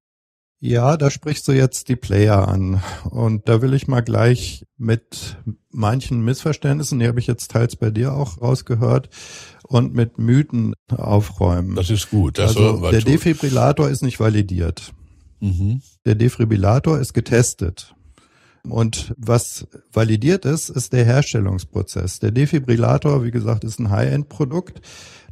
Ja, 0.58 0.96
da 0.96 1.10
sprichst 1.10 1.46
du 1.48 1.52
jetzt 1.52 1.88
die 1.88 1.96
Player 1.96 2.48
an. 2.48 2.82
Und 3.10 3.48
da 3.48 3.60
will 3.60 3.74
ich 3.74 3.88
mal 3.88 4.00
gleich 4.00 4.64
mit 4.78 5.36
manchen 5.70 6.24
Missverständnissen, 6.24 6.98
die 6.98 7.06
habe 7.06 7.20
ich 7.20 7.26
jetzt 7.26 7.50
teils 7.50 7.76
bei 7.76 7.90
dir 7.90 8.14
auch 8.14 8.40
rausgehört, 8.40 9.10
und 9.64 9.94
mit 9.94 10.18
Mythen 10.18 10.74
aufräumen. 10.88 11.74
Das 11.74 11.90
ist 11.90 12.10
gut. 12.10 12.38
Das 12.38 12.56
also 12.56 12.90
der 12.90 13.00
tun. 13.00 13.12
Defibrillator 13.12 13.90
ist 13.90 14.02
nicht 14.02 14.20
validiert. 14.20 14.92
Mhm. 15.40 15.82
Der 16.04 16.14
Defibrillator 16.14 16.98
ist 16.98 17.12
getestet. 17.12 17.94
Und 18.68 19.14
was 19.16 19.66
validiert 19.92 20.44
ist, 20.44 20.70
ist 20.70 20.92
der 20.92 21.04
Herstellungsprozess. 21.04 22.18
Der 22.18 22.30
Defibrillator, 22.30 23.24
wie 23.24 23.30
gesagt, 23.30 23.64
ist 23.64 23.78
ein 23.78 23.90
High-End-Produkt. 23.90 24.80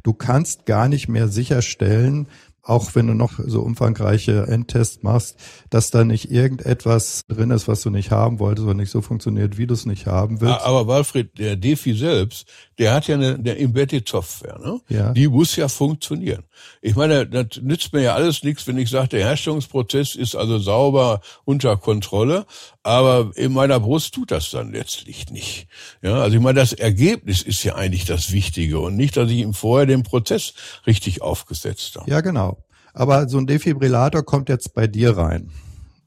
Du 0.03 0.13
kannst 0.13 0.65
gar 0.65 0.87
nicht 0.87 1.09
mehr 1.09 1.27
sicherstellen, 1.27 2.27
auch 2.65 2.95
wenn 2.95 3.07
du 3.07 3.13
noch 3.13 3.33
so 3.37 3.61
umfangreiche 3.61 4.47
Endtests 4.47 5.03
machst, 5.03 5.37
dass 5.69 5.91
da 5.91 6.03
nicht 6.03 6.31
irgendetwas 6.31 7.21
drin 7.27 7.51
ist, 7.51 7.67
was 7.67 7.81
du 7.81 7.91
nicht 7.91 8.09
haben 8.09 8.39
wolltest 8.39 8.65
oder 8.65 8.73
nicht 8.73 8.89
so 8.89 9.01
funktioniert, 9.01 9.57
wie 9.57 9.67
du 9.67 9.75
es 9.75 9.85
nicht 9.85 10.07
haben 10.07 10.41
willst. 10.41 10.61
Aber 10.61 10.87
Walfried, 10.87 11.37
der 11.37 11.55
Defi 11.55 11.93
selbst, 11.93 12.47
der 12.79 12.93
hat 12.93 13.07
ja 13.07 13.15
eine, 13.15 13.35
eine 13.35 13.57
Embedded 13.57 14.09
Software, 14.09 14.57
ne? 14.57 14.81
Ja. 14.89 15.13
Die 15.13 15.27
muss 15.27 15.55
ja 15.55 15.67
funktionieren. 15.67 16.43
Ich 16.81 16.95
meine, 16.95 17.27
das 17.27 17.61
nützt 17.61 17.93
mir 17.93 18.01
ja 18.01 18.15
alles 18.15 18.43
nichts, 18.43 18.65
wenn 18.65 18.77
ich 18.79 18.89
sage, 18.89 19.09
der 19.09 19.25
Herstellungsprozess 19.25 20.15
ist 20.15 20.35
also 20.35 20.57
sauber 20.57 21.21
unter 21.45 21.77
Kontrolle, 21.77 22.45
aber 22.85 23.31
in 23.35 23.51
meiner 23.51 23.79
Brust 23.79 24.13
tut 24.13 24.29
das 24.29 24.51
dann 24.51 24.71
letztlich 24.71 25.31
nicht. 25.31 25.67
Ja, 26.03 26.21
also 26.21 26.37
ich 26.37 26.41
meine, 26.41 26.59
das 26.59 26.71
Ergebnis 26.71 27.41
ist 27.41 27.63
ja 27.63 27.73
eigentlich 27.73 28.05
das 28.05 28.31
Wichtige 28.31 28.79
und 28.79 28.95
nicht, 28.95 29.17
dass 29.17 29.31
ich 29.31 29.37
ihm 29.37 29.55
vorher 29.55 29.87
den 29.87 30.03
Prozess 30.03 30.53
richtig 30.85 31.23
aufgesetzt 31.23 31.95
habe. 31.95 32.09
Ja, 32.09 32.21
genau. 32.21 32.63
Aber 32.93 33.27
so 33.27 33.39
ein 33.39 33.47
Defibrillator 33.47 34.23
kommt 34.23 34.49
jetzt 34.49 34.75
bei 34.75 34.85
dir 34.85 35.17
rein. 35.17 35.49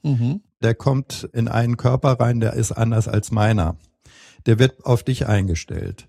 Mhm. 0.05 0.41
Der 0.63 0.77
kommt 0.77 1.29
in 1.33 1.49
einen 1.49 1.77
Körper 1.77 2.13
rein, 2.21 2.39
der 2.39 2.53
ist 2.53 2.71
anders 2.71 3.09
als 3.09 3.33
meiner. 3.33 3.77
Der 4.47 4.61
wird 4.61 4.85
auf 4.85 5.03
dich 5.03 5.27
eingestellt. 5.27 6.07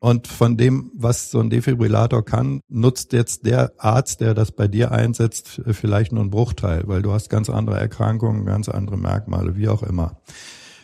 Und 0.00 0.26
von 0.26 0.56
dem, 0.56 0.90
was 0.94 1.30
so 1.30 1.40
ein 1.40 1.50
Defibrillator 1.50 2.24
kann, 2.24 2.62
nutzt 2.68 3.12
jetzt 3.12 3.44
der 3.44 3.72
Arzt, 3.76 4.22
der 4.22 4.32
das 4.32 4.50
bei 4.50 4.66
dir 4.66 4.92
einsetzt, 4.92 5.60
vielleicht 5.66 6.12
nur 6.12 6.22
einen 6.22 6.30
Bruchteil, 6.30 6.84
weil 6.86 7.02
du 7.02 7.12
hast 7.12 7.28
ganz 7.28 7.50
andere 7.50 7.78
Erkrankungen, 7.78 8.46
ganz 8.46 8.70
andere 8.70 8.96
Merkmale, 8.96 9.56
wie 9.56 9.68
auch 9.68 9.82
immer. 9.82 10.16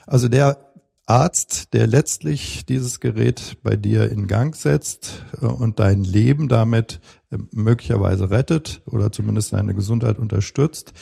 Also 0.07 0.29
der 0.29 0.59
Arzt, 1.07 1.73
der 1.73 1.87
letztlich 1.87 2.67
dieses 2.67 2.99
Gerät 2.99 3.59
bei 3.63 3.77
dir 3.77 4.11
in 4.11 4.27
Gang 4.27 4.57
setzt 4.57 5.25
äh, 5.41 5.47
und 5.47 5.79
dein 5.79 6.03
Leben 6.03 6.49
damit 6.49 7.01
äh, 7.31 7.39
möglicherweise 7.53 8.31
rettet 8.31 8.83
oder 8.87 9.13
zumindest 9.13 9.53
deine 9.53 9.75
Gesundheit 9.75 10.19
unterstützt, 10.19 10.93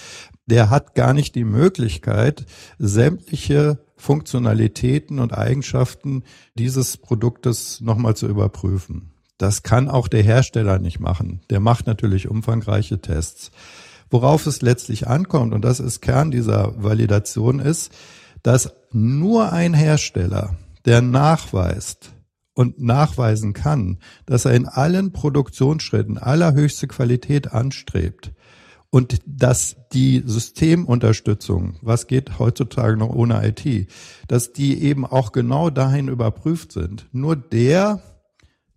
der 0.46 0.70
hat 0.70 0.94
gar 0.94 1.14
nicht 1.14 1.34
die 1.34 1.44
Möglichkeit, 1.44 2.46
sämtliche 2.78 3.78
Funktionalitäten 3.96 5.18
und 5.18 5.32
Eigenschaften 5.32 6.24
dieses 6.54 6.96
Produktes 6.96 7.80
nochmal 7.80 8.16
zu 8.16 8.28
überprüfen. 8.28 9.12
Das 9.38 9.62
kann 9.62 9.88
auch 9.88 10.08
der 10.08 10.22
Hersteller 10.22 10.78
nicht 10.78 11.00
machen. 11.00 11.40
Der 11.50 11.60
macht 11.60 11.86
natürlich 11.86 12.28
umfangreiche 12.28 13.00
Tests. 13.00 13.50
Worauf 14.10 14.46
es 14.46 14.62
letztlich 14.62 15.08
ankommt, 15.08 15.54
und 15.54 15.64
das 15.64 15.80
ist 15.80 16.00
Kern 16.00 16.30
dieser 16.30 16.82
Validation, 16.82 17.58
ist, 17.58 17.92
dass 18.42 18.74
nur 18.92 19.52
ein 19.52 19.74
Hersteller, 19.74 20.56
der 20.84 21.00
nachweist 21.00 22.12
und 22.54 22.80
nachweisen 22.80 23.54
kann, 23.54 23.98
dass 24.26 24.44
er 24.44 24.54
in 24.54 24.68
allen 24.68 25.12
Produktionsschritten 25.12 26.18
allerhöchste 26.18 26.86
Qualität 26.86 27.52
anstrebt, 27.52 28.32
und 28.94 29.22
dass 29.26 29.74
die 29.92 30.22
Systemunterstützung, 30.24 31.78
was 31.82 32.06
geht 32.06 32.38
heutzutage 32.38 32.96
noch 32.96 33.08
ohne 33.08 33.44
IT, 33.44 33.88
dass 34.28 34.52
die 34.52 34.84
eben 34.84 35.04
auch 35.04 35.32
genau 35.32 35.68
dahin 35.68 36.06
überprüft 36.06 36.70
sind. 36.70 37.08
Nur 37.10 37.34
der 37.34 38.00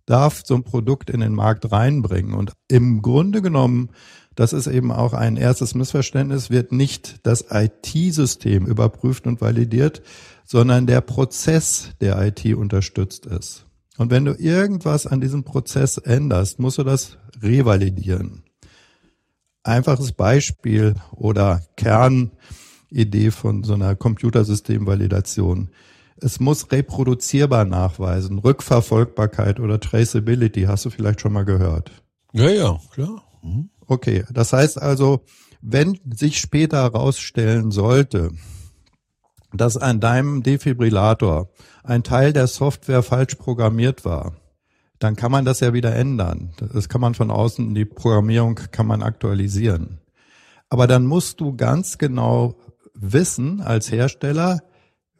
darf 0.06 0.42
so 0.44 0.56
ein 0.56 0.64
Produkt 0.64 1.08
in 1.08 1.20
den 1.20 1.34
Markt 1.34 1.70
reinbringen. 1.70 2.34
Und 2.34 2.52
im 2.66 3.00
Grunde 3.00 3.42
genommen, 3.42 3.90
das 4.34 4.52
ist 4.52 4.66
eben 4.66 4.90
auch 4.90 5.12
ein 5.12 5.36
erstes 5.36 5.76
Missverständnis, 5.76 6.50
wird 6.50 6.72
nicht 6.72 7.20
das 7.24 7.44
IT-System 7.52 8.66
überprüft 8.66 9.28
und 9.28 9.40
validiert, 9.40 10.02
sondern 10.44 10.88
der 10.88 11.00
Prozess 11.00 11.90
der 12.00 12.20
IT 12.26 12.44
unterstützt 12.56 13.24
ist. 13.24 13.66
Und 13.98 14.10
wenn 14.10 14.24
du 14.24 14.32
irgendwas 14.32 15.06
an 15.06 15.20
diesem 15.20 15.44
Prozess 15.44 15.96
änderst, 15.96 16.58
musst 16.58 16.78
du 16.78 16.82
das 16.82 17.18
revalidieren 17.40 18.42
einfaches 19.68 20.12
Beispiel 20.12 20.94
oder 21.12 21.62
Kernidee 21.76 23.30
von 23.30 23.62
so 23.62 23.74
einer 23.74 23.94
Computersystemvalidation. 23.94 25.70
Es 26.20 26.40
muss 26.40 26.72
reproduzierbar 26.72 27.64
nachweisen. 27.64 28.38
Rückverfolgbarkeit 28.38 29.60
oder 29.60 29.78
Traceability 29.78 30.62
hast 30.62 30.84
du 30.84 30.90
vielleicht 30.90 31.20
schon 31.20 31.32
mal 31.32 31.44
gehört. 31.44 31.92
Ja, 32.32 32.50
ja, 32.50 32.80
klar. 32.92 33.22
Mhm. 33.42 33.70
Okay, 33.86 34.24
das 34.30 34.52
heißt 34.52 34.82
also, 34.82 35.24
wenn 35.60 35.98
sich 36.12 36.38
später 36.38 36.82
herausstellen 36.82 37.70
sollte, 37.70 38.32
dass 39.52 39.76
an 39.76 40.00
deinem 40.00 40.42
Defibrillator 40.42 41.48
ein 41.84 42.02
Teil 42.02 42.32
der 42.32 42.46
Software 42.46 43.02
falsch 43.02 43.36
programmiert 43.36 44.04
war, 44.04 44.36
dann 44.98 45.16
kann 45.16 45.30
man 45.30 45.44
das 45.44 45.60
ja 45.60 45.72
wieder 45.72 45.94
ändern. 45.94 46.50
Das 46.72 46.88
kann 46.88 47.00
man 47.00 47.14
von 47.14 47.30
außen, 47.30 47.74
die 47.74 47.84
Programmierung 47.84 48.56
kann 48.56 48.86
man 48.86 49.02
aktualisieren. 49.02 49.98
Aber 50.68 50.86
dann 50.86 51.06
musst 51.06 51.40
du 51.40 51.56
ganz 51.56 51.98
genau 51.98 52.56
wissen 52.94 53.60
als 53.60 53.90
Hersteller, 53.90 54.60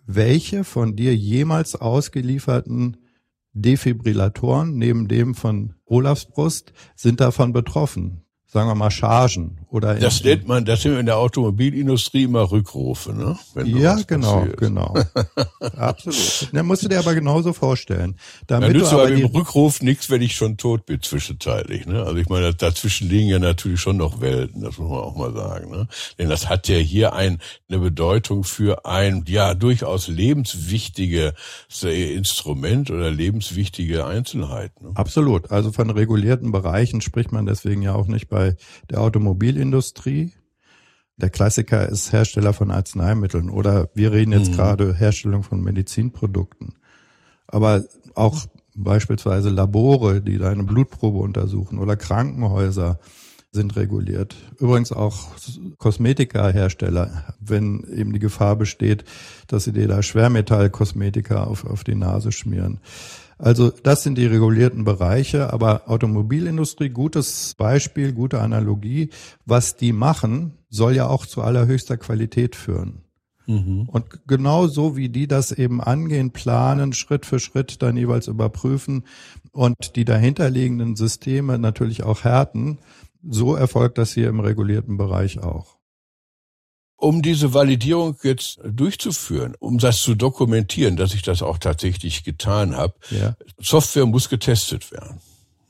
welche 0.07 0.65
von 0.65 0.97
dir 0.97 1.15
jemals 1.15 1.77
ausgelieferten 1.77 2.97
Defibrillatoren 3.53 4.77
neben 4.77 5.09
dem 5.09 5.35
von 5.35 5.75
Olafsbrust 5.85 6.73
sind 6.95 7.21
davon 7.21 7.53
betroffen 7.53 8.25
sagen 8.49 8.69
wir 8.69 8.75
mal, 8.75 8.91
Chargen 8.91 9.61
oder 9.71 9.95
Das 9.95 10.25
nennt 10.25 10.49
man, 10.49 10.65
das 10.65 10.83
sind 10.83 10.97
in 10.99 11.07
der 11.07 11.19
Automobilindustrie 11.19 12.25
immer 12.25 12.51
Rückrufe, 12.51 13.13
ne? 13.13 13.39
ja, 13.65 13.99
genau, 14.07 14.41
passiert. 14.41 14.57
genau. 14.57 14.95
Absolut. 15.77 16.49
Dann 16.53 16.67
musst 16.67 16.85
du 16.85 16.89
dir 16.89 16.99
aber 16.99 17.15
genauso 17.15 17.53
vorstellen. 17.53 18.17
Damit 18.47 18.71
Dann 18.71 18.77
nützt 18.77 18.93
du 18.93 18.97
aber 18.97 19.11
im 19.11 19.27
Rückruf 19.27 19.83
nichts, 19.83 20.09
wenn 20.09 20.23
ich 20.23 20.35
schon 20.37 20.57
tot 20.57 20.87
bin 20.87 21.03
zwischenzeitlich, 21.03 21.87
ne? 21.87 22.03
Also 22.03 22.17
ich 22.17 22.29
meine, 22.29 22.55
dazwischen 22.55 23.09
liegen 23.09 23.29
ja 23.29 23.39
natürlich 23.39 23.81
schon 23.81 23.99
noch 23.99 24.21
Welten, 24.21 24.63
das 24.63 24.79
muss 24.79 24.89
man 24.89 25.01
auch 25.01 25.17
mal 25.17 25.35
sagen, 25.35 25.71
ne? 25.71 25.87
Denn 26.19 26.29
das 26.31 26.49
hat 26.49 26.69
ja 26.69 26.77
hier 26.77 27.13
ein, 27.13 27.39
eine 27.69 27.79
Bedeutung 27.79 28.45
für 28.45 28.87
ein, 28.87 29.25
ja, 29.29 29.55
durchaus 29.55 30.09
lebenswichtiges 30.09 31.35
Instrument 31.83 32.91
oder 32.91 33.11
lebenswichtige 33.11 34.07
Einzelheit. 34.07 34.81
Ne? 34.81 34.93
Absolut. 34.95 35.51
Also 35.51 35.73
von 35.73 35.91
regulierten 35.91 36.53
Bereichen 36.53 37.01
spricht 37.01 37.33
man 37.33 37.47
deswegen 37.47 37.83
ja 37.83 37.95
auch 37.95 38.07
nicht 38.07 38.29
bei 38.29 38.57
der 38.91 38.99
Automobilindustrie. 39.59 40.33
Der 41.17 41.31
Klassiker 41.31 41.89
ist 41.89 42.13
Hersteller 42.13 42.53
von 42.53 42.71
Arzneimitteln 42.71 43.51
oder 43.51 43.89
wir 43.95 44.13
reden 44.13 44.33
jetzt 44.33 44.53
mhm. 44.53 44.55
gerade 44.55 44.95
Herstellung 44.95 45.43
von 45.43 45.61
Medizinprodukten. 45.63 46.75
Aber 47.49 47.85
auch 48.15 48.47
beispielsweise 48.77 49.51
Labore, 49.51 50.21
die 50.21 50.39
deine 50.39 50.63
Blutprobe 50.63 51.19
untersuchen 51.19 51.81
oder 51.81 51.97
Krankenhäuser 51.97 53.01
sind 53.51 53.75
reguliert. 53.75 54.37
Übrigens 54.59 54.93
auch 54.93 55.31
Kosmetikahersteller, 55.79 57.35
wenn 57.41 57.83
eben 57.93 58.13
die 58.13 58.21
Gefahr 58.21 58.55
besteht, 58.55 59.05
dass 59.49 59.65
sie 59.65 59.73
dir 59.73 59.89
da 59.89 60.03
Schwermetallkosmetika 60.03 61.45
auf, 61.45 61.65
auf 61.65 61.83
die 61.83 61.97
Nase 61.97 62.31
schmieren. 62.31 62.81
Also 63.39 63.71
das 63.71 64.03
sind 64.03 64.19
die 64.19 64.27
regulierten 64.27 64.85
Bereiche, 64.85 65.53
aber 65.53 65.83
Automobilindustrie, 65.87 66.89
gutes 66.89 67.55
Beispiel, 67.57 68.13
gute 68.13 68.41
Analogie. 68.41 69.11
Was 69.47 69.77
die 69.77 69.93
machen, 69.93 70.55
soll 70.69 70.97
ja 70.97 71.07
auch 71.07 71.25
zu 71.25 71.43
allerhöchster 71.43 71.97
Qualität 71.97 72.57
führen. 72.57 73.03
Mhm. 73.47 73.89
Und 73.89 74.27
genau 74.27 74.67
so 74.67 74.97
wie 74.97 75.09
die 75.09 75.27
das 75.27 75.53
eben 75.53 75.81
angehen, 75.81 76.33
planen, 76.33 76.93
Schritt 76.93 77.25
für 77.25 77.39
Schritt 77.39 77.81
dann 77.81 77.97
jeweils 77.97 78.27
überprüfen 78.27 79.05
und 79.53 79.97
die 79.97 80.05
dahinterliegenden 80.05 80.97
Systeme 80.97 81.59
natürlich 81.59 82.03
auch 82.03 82.25
härten, 82.25 82.79
so 83.27 83.55
erfolgt 83.55 83.99
das 83.99 84.13
hier 84.13 84.29
im 84.29 84.41
regulierten 84.41 84.99
Bereich 84.99 85.39
auch. 85.43 85.78
Um 87.01 87.23
diese 87.23 87.55
Validierung 87.55 88.17
jetzt 88.25 88.59
durchzuführen, 88.65 89.55
um 89.61 89.79
das 89.79 90.03
zu 90.03 90.17
dokumentieren, 90.17 90.97
dass 90.97 91.15
ich 91.15 91.23
das 91.23 91.43
auch 91.43 91.59
tatsächlich 91.59 92.25
getan 92.25 92.77
habe, 92.77 92.95
ja. 93.11 93.37
Software 93.61 94.05
muss 94.05 94.29
getestet 94.29 94.91
werden. 94.91 95.21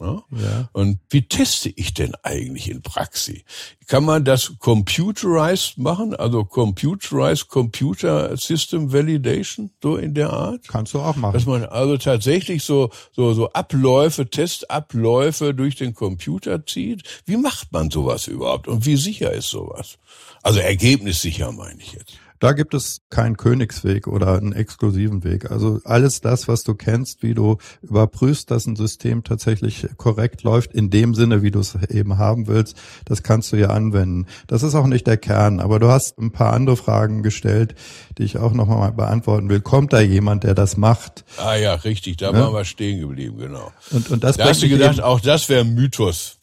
Ja? 0.00 0.22
Ja. 0.30 0.68
Und 0.72 1.00
wie 1.10 1.22
teste 1.22 1.70
ich 1.70 1.94
denn 1.94 2.14
eigentlich 2.22 2.70
in 2.70 2.82
Praxis? 2.82 3.42
Kann 3.86 4.04
man 4.04 4.24
das 4.24 4.52
computerized 4.58 5.78
machen, 5.78 6.14
also 6.14 6.44
computerized 6.44 7.48
Computer 7.48 8.36
System 8.36 8.92
Validation, 8.92 9.70
so 9.82 9.96
in 9.96 10.14
der 10.14 10.30
Art? 10.30 10.68
Kannst 10.68 10.94
du 10.94 11.00
auch 11.00 11.16
machen. 11.16 11.32
Dass 11.32 11.46
man 11.46 11.64
also 11.64 11.96
tatsächlich 11.96 12.62
so, 12.62 12.90
so, 13.12 13.32
so 13.32 13.50
Abläufe, 13.52 14.28
Testabläufe 14.28 15.54
durch 15.54 15.76
den 15.76 15.94
Computer 15.94 16.64
zieht. 16.64 17.02
Wie 17.26 17.36
macht 17.36 17.72
man 17.72 17.90
sowas 17.90 18.26
überhaupt? 18.26 18.68
Und 18.68 18.86
wie 18.86 18.96
sicher 18.96 19.32
ist 19.32 19.50
sowas? 19.50 19.98
Also 20.42 20.60
ergebnissicher 20.60 21.50
meine 21.52 21.80
ich 21.80 21.92
jetzt. 21.92 22.14
Da 22.38 22.52
gibt 22.52 22.74
es 22.74 23.00
keinen 23.10 23.36
Königsweg 23.36 24.06
oder 24.06 24.36
einen 24.36 24.52
exklusiven 24.52 25.24
Weg. 25.24 25.50
Also 25.50 25.80
alles 25.84 26.20
das, 26.20 26.48
was 26.48 26.62
du 26.62 26.74
kennst, 26.74 27.22
wie 27.22 27.34
du 27.34 27.58
überprüfst, 27.82 28.50
dass 28.50 28.66
ein 28.66 28.76
System 28.76 29.24
tatsächlich 29.24 29.86
korrekt 29.96 30.42
läuft, 30.42 30.72
in 30.72 30.90
dem 30.90 31.14
Sinne, 31.14 31.42
wie 31.42 31.50
du 31.50 31.60
es 31.60 31.76
eben 31.88 32.18
haben 32.18 32.46
willst, 32.46 32.76
das 33.04 33.22
kannst 33.22 33.52
du 33.52 33.56
ja 33.56 33.68
anwenden. 33.70 34.26
Das 34.46 34.62
ist 34.62 34.74
auch 34.74 34.86
nicht 34.86 35.06
der 35.06 35.16
Kern, 35.16 35.60
aber 35.60 35.78
du 35.78 35.88
hast 35.88 36.18
ein 36.18 36.30
paar 36.30 36.52
andere 36.52 36.76
Fragen 36.76 37.22
gestellt, 37.22 37.74
die 38.18 38.24
ich 38.24 38.38
auch 38.38 38.52
nochmal 38.52 38.92
beantworten 38.92 39.48
will. 39.48 39.60
Kommt 39.60 39.92
da 39.92 40.00
jemand, 40.00 40.44
der 40.44 40.54
das 40.54 40.76
macht? 40.76 41.24
Ah 41.38 41.56
ja, 41.56 41.74
richtig, 41.74 42.18
da 42.18 42.32
ne? 42.32 42.40
waren 42.40 42.54
wir 42.54 42.64
stehen 42.64 43.00
geblieben, 43.00 43.38
genau. 43.38 43.72
Und, 43.90 44.10
und 44.10 44.24
das 44.24 44.36
da 44.36 44.44
hast 44.44 44.62
du 44.62 44.68
gedacht, 44.68 45.00
auch 45.00 45.20
das 45.20 45.48
wäre 45.48 45.62
ein 45.62 45.74
Mythos. 45.74 46.36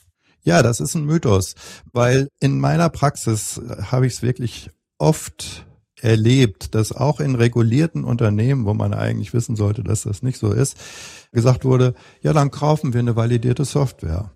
Ja, 0.43 0.61
das 0.61 0.79
ist 0.79 0.93
ein 0.93 1.05
Mythos, 1.05 1.55
weil 1.91 2.29
in 2.39 2.59
meiner 2.59 2.89
Praxis 2.89 3.59
habe 3.89 4.05
ich 4.05 4.13
es 4.13 4.21
wirklich 4.21 4.69
oft 4.99 5.65
erlebt, 6.01 6.75
dass 6.75 6.91
auch 6.91 7.19
in 7.19 7.35
regulierten 7.35 8.03
Unternehmen, 8.03 8.65
wo 8.65 8.73
man 8.73 8.93
eigentlich 8.93 9.33
wissen 9.33 9.55
sollte, 9.55 9.83
dass 9.83 10.03
das 10.03 10.23
nicht 10.23 10.37
so 10.37 10.51
ist, 10.51 10.77
gesagt 11.31 11.65
wurde, 11.65 11.93
ja, 12.21 12.33
dann 12.33 12.51
kaufen 12.51 12.93
wir 12.93 12.99
eine 12.99 13.15
validierte 13.15 13.65
Software. 13.65 14.31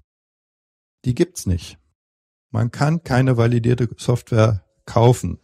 Die 1.05 1.15
gibt's 1.15 1.45
nicht. 1.45 1.77
Man 2.51 2.71
kann 2.71 3.03
keine 3.03 3.37
validierte 3.37 3.89
Software 3.97 4.63
kaufen. 4.85 5.39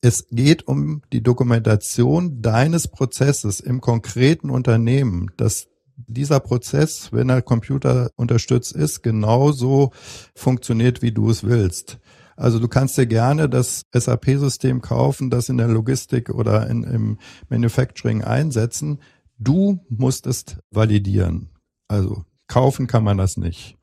Es 0.00 0.26
geht 0.30 0.66
um 0.66 1.02
die 1.12 1.22
Dokumentation 1.22 2.42
deines 2.42 2.88
Prozesses 2.88 3.60
im 3.60 3.80
konkreten 3.80 4.50
Unternehmen, 4.50 5.30
dass 5.36 5.68
dieser 5.96 6.40
Prozess, 6.40 7.12
wenn 7.12 7.28
er 7.28 7.42
Computer 7.42 8.10
unterstützt 8.16 8.72
ist, 8.72 9.02
genauso 9.02 9.92
funktioniert, 10.34 11.02
wie 11.02 11.12
du 11.12 11.30
es 11.30 11.44
willst. 11.44 11.98
Also 12.42 12.58
du 12.58 12.66
kannst 12.66 12.98
dir 12.98 13.06
gerne 13.06 13.48
das 13.48 13.86
SAP-System 13.94 14.80
kaufen, 14.80 15.30
das 15.30 15.48
in 15.48 15.58
der 15.58 15.68
Logistik 15.68 16.28
oder 16.28 16.68
in, 16.68 16.82
im 16.82 17.18
Manufacturing 17.48 18.24
einsetzen. 18.24 18.98
Du 19.38 19.78
musst 19.88 20.26
es 20.26 20.44
validieren. 20.72 21.50
Also 21.86 22.24
kaufen 22.48 22.88
kann 22.88 23.04
man 23.04 23.16
das 23.16 23.36
nicht. 23.36 23.78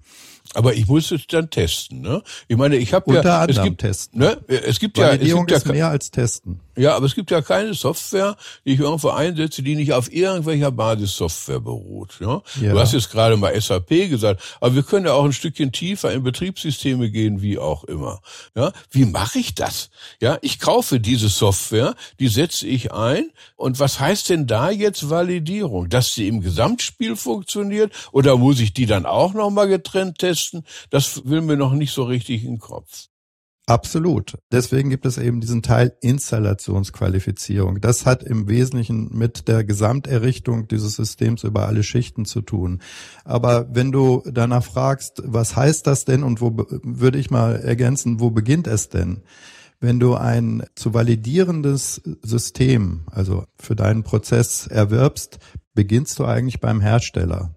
Aber 0.56 0.74
ich 0.74 0.88
muss 0.88 1.10
es 1.12 1.26
dann 1.28 1.50
testen, 1.50 2.02
ne? 2.02 2.22
Ich 2.50 2.58
meine, 2.58 2.76
ich 2.76 2.94
habe 2.94 3.10
ja 3.14 3.20
Unter 3.20 3.40
anderem 3.40 3.64
es 3.64 3.64
gibt, 3.64 3.82
testen. 3.82 4.20
Ne? 4.20 4.38
Es 4.48 4.80
gibt 4.80 4.98
ja, 4.98 5.14
es 5.14 5.20
gibt 5.22 5.52
ist 5.52 5.66
ja, 5.66 5.72
mehr 5.72 5.88
als 5.88 6.12
testen. 6.12 6.60
Ja, 6.80 6.96
aber 6.96 7.08
es 7.08 7.14
gibt 7.14 7.30
ja 7.30 7.42
keine 7.42 7.74
Software, 7.74 8.38
die 8.66 8.74
ich 8.74 8.80
irgendwo 8.80 9.10
einsetze, 9.10 9.62
die 9.62 9.76
nicht 9.76 9.92
auf 9.92 10.12
irgendwelcher 10.12 10.72
Basissoftware 10.72 11.60
beruht. 11.60 12.16
Ja? 12.22 12.42
ja? 12.62 12.72
Du 12.72 12.80
hast 12.80 12.94
jetzt 12.94 13.12
gerade 13.12 13.36
mal 13.36 13.60
SAP 13.60 13.90
gesagt, 14.10 14.42
aber 14.62 14.76
wir 14.76 14.84
können 14.84 15.06
ja 15.06 15.12
auch 15.12 15.26
ein 15.26 15.34
Stückchen 15.34 15.74
tiefer 15.74 16.14
in 16.14 16.24
Betriebssysteme 16.24 17.12
gehen, 17.12 17.42
wie 17.42 17.58
auch 17.58 17.84
immer. 17.84 18.22
Ja? 18.56 18.72
Wie 18.92 19.04
mache 19.04 19.40
ich 19.40 19.56
das? 19.56 19.90
Ja, 20.22 20.38
ich 20.42 20.60
kaufe 20.60 21.02
diese 21.02 21.28
Software, 21.28 21.96
die 22.22 22.30
setze 22.30 22.66
ich 22.66 22.94
ein. 22.94 23.30
Und 23.58 23.80
was 23.82 24.00
heißt 24.00 24.30
denn 24.30 24.48
da 24.48 24.72
jetzt 24.72 25.10
Validierung? 25.10 25.90
Dass 25.90 26.14
sie 26.14 26.30
im 26.30 26.40
Gesamtspiel 26.40 27.18
funktioniert 27.18 27.92
oder 28.14 28.38
muss 28.38 28.62
ich 28.62 28.74
die 28.74 28.86
dann 28.86 29.06
auch 29.06 29.34
nochmal 29.34 29.68
getrennt 29.68 30.20
testen? 30.20 30.64
Das 30.92 31.26
will 31.26 31.42
mir 31.42 31.58
noch 31.58 31.74
nicht 31.74 31.92
so 31.92 32.04
richtig 32.04 32.46
in 32.46 32.54
den 32.54 32.60
Kopf. 32.60 33.10
Absolut. 33.70 34.36
Deswegen 34.52 34.90
gibt 34.90 35.06
es 35.06 35.20
eben 35.20 35.42
diesen 35.42 35.62
Teil 35.62 35.94
Installationsqualifizierung. 36.02 37.80
Das 37.80 38.04
hat 38.08 38.24
im 38.24 38.48
Wesentlichen 38.48 39.16
mit 39.16 39.48
der 39.48 39.64
Gesamterrichtung 39.64 40.68
dieses 40.68 40.96
Systems 40.96 41.44
über 41.44 41.68
alle 41.68 41.84
Schichten 41.84 42.26
zu 42.26 42.42
tun. 42.42 42.82
Aber 43.26 43.68
wenn 43.72 43.92
du 43.92 44.24
danach 44.26 44.64
fragst, 44.64 45.22
was 45.24 45.56
heißt 45.56 45.86
das 45.86 46.04
denn 46.04 46.24
und 46.24 46.42
wo 46.42 46.66
würde 46.82 47.20
ich 47.20 47.30
mal 47.30 47.58
ergänzen, 47.58 48.20
wo 48.20 48.32
beginnt 48.32 48.66
es 48.66 48.90
denn? 48.90 49.22
Wenn 49.80 50.00
du 50.00 50.16
ein 50.16 50.64
zu 50.74 50.96
validierendes 50.96 52.02
System, 52.24 53.02
also 53.12 53.46
für 53.56 53.76
deinen 53.76 54.02
Prozess 54.02 54.66
erwirbst, 54.66 55.38
beginnst 55.76 56.18
du 56.18 56.26
eigentlich 56.26 56.60
beim 56.60 56.82
Hersteller 56.82 57.54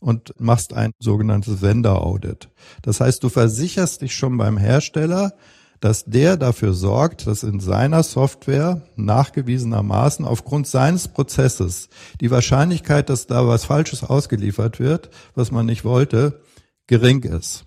und 0.00 0.32
machst 0.38 0.72
ein 0.74 0.92
sogenanntes 0.98 1.62
Vendor 1.62 2.04
Audit. 2.04 2.48
Das 2.82 3.00
heißt, 3.00 3.22
du 3.22 3.28
versicherst 3.28 4.02
dich 4.02 4.14
schon 4.14 4.36
beim 4.36 4.58
Hersteller, 4.58 5.32
dass 5.80 6.04
der 6.04 6.36
dafür 6.36 6.72
sorgt, 6.72 7.26
dass 7.26 7.42
in 7.42 7.60
seiner 7.60 8.02
Software 8.02 8.82
nachgewiesenermaßen 8.96 10.24
aufgrund 10.24 10.66
seines 10.66 11.08
Prozesses 11.08 11.88
die 12.20 12.30
Wahrscheinlichkeit, 12.30 13.10
dass 13.10 13.26
da 13.26 13.46
was 13.46 13.64
Falsches 13.64 14.02
ausgeliefert 14.02 14.80
wird, 14.80 15.10
was 15.34 15.50
man 15.50 15.66
nicht 15.66 15.84
wollte, 15.84 16.40
gering 16.86 17.22
ist. 17.22 17.64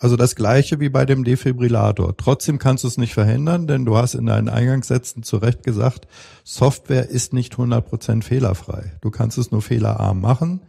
Also 0.00 0.14
das 0.14 0.36
gleiche 0.36 0.78
wie 0.78 0.90
bei 0.90 1.04
dem 1.04 1.24
Defibrillator. 1.24 2.16
Trotzdem 2.16 2.60
kannst 2.60 2.84
du 2.84 2.88
es 2.88 2.98
nicht 2.98 3.14
verhindern, 3.14 3.66
denn 3.66 3.84
du 3.84 3.96
hast 3.96 4.14
in 4.14 4.26
deinen 4.26 4.48
Eingangssätzen 4.48 5.24
zu 5.24 5.38
Recht 5.38 5.64
gesagt, 5.64 6.06
Software 6.44 7.08
ist 7.08 7.32
nicht 7.32 7.54
100% 7.54 8.22
fehlerfrei. 8.22 8.96
Du 9.00 9.10
kannst 9.10 9.38
es 9.38 9.50
nur 9.50 9.60
fehlerarm 9.60 10.20
machen 10.20 10.62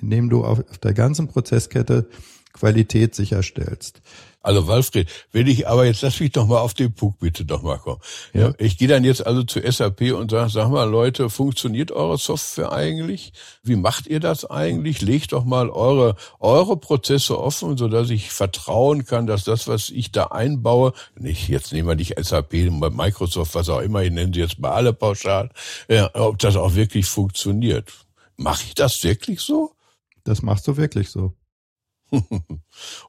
indem 0.00 0.30
du 0.30 0.44
auf 0.44 0.62
der 0.82 0.94
ganzen 0.94 1.28
Prozesskette 1.28 2.08
Qualität 2.54 3.14
sicherstellst. 3.14 4.00
Also 4.40 4.68
Walfried, 4.68 5.08
wenn 5.32 5.46
ich 5.46 5.66
aber 5.66 5.86
jetzt 5.86 6.02
lass 6.02 6.20
mich 6.20 6.32
doch 6.32 6.46
mal 6.46 6.58
auf 6.58 6.74
den 6.74 6.92
Punkt 6.92 7.18
bitte 7.18 7.46
doch 7.46 7.62
mal 7.62 7.78
kommen. 7.78 8.00
Ja. 8.34 8.52
Ich 8.58 8.76
gehe 8.76 8.88
dann 8.88 9.02
jetzt 9.02 9.26
also 9.26 9.42
zu 9.42 9.58
SAP 9.60 10.12
und 10.12 10.30
sage, 10.30 10.50
sag 10.50 10.68
mal 10.68 10.84
Leute, 10.84 11.30
funktioniert 11.30 11.90
eure 11.90 12.18
Software 12.18 12.70
eigentlich? 12.70 13.32
Wie 13.62 13.74
macht 13.74 14.06
ihr 14.06 14.20
das 14.20 14.44
eigentlich? 14.44 15.00
Legt 15.00 15.32
doch 15.32 15.44
mal 15.44 15.70
eure 15.70 16.14
eure 16.40 16.76
Prozesse 16.76 17.40
offen, 17.40 17.78
so 17.78 17.88
dass 17.88 18.10
ich 18.10 18.30
vertrauen 18.30 19.06
kann, 19.06 19.26
dass 19.26 19.44
das, 19.44 19.66
was 19.66 19.88
ich 19.88 20.12
da 20.12 20.24
einbaue, 20.24 20.92
nicht 21.18 21.48
jetzt 21.48 21.72
nehmen 21.72 21.88
wir 21.88 21.96
nicht 21.96 22.22
SAP, 22.22 22.52
Microsoft, 22.52 23.54
was 23.54 23.70
auch 23.70 23.80
immer, 23.80 24.02
ich 24.02 24.12
nenne 24.12 24.32
sie 24.34 24.40
jetzt 24.40 24.58
mal 24.58 24.72
alle 24.72 24.92
pauschal, 24.92 25.48
ja, 25.88 26.10
ob 26.12 26.38
das 26.38 26.56
auch 26.56 26.74
wirklich 26.74 27.06
funktioniert. 27.06 27.90
Mache 28.36 28.64
ich 28.66 28.74
das 28.74 29.02
wirklich 29.02 29.40
so? 29.40 29.72
Das 30.24 30.42
machst 30.42 30.66
du 30.66 30.76
wirklich 30.76 31.10
so. 31.10 31.36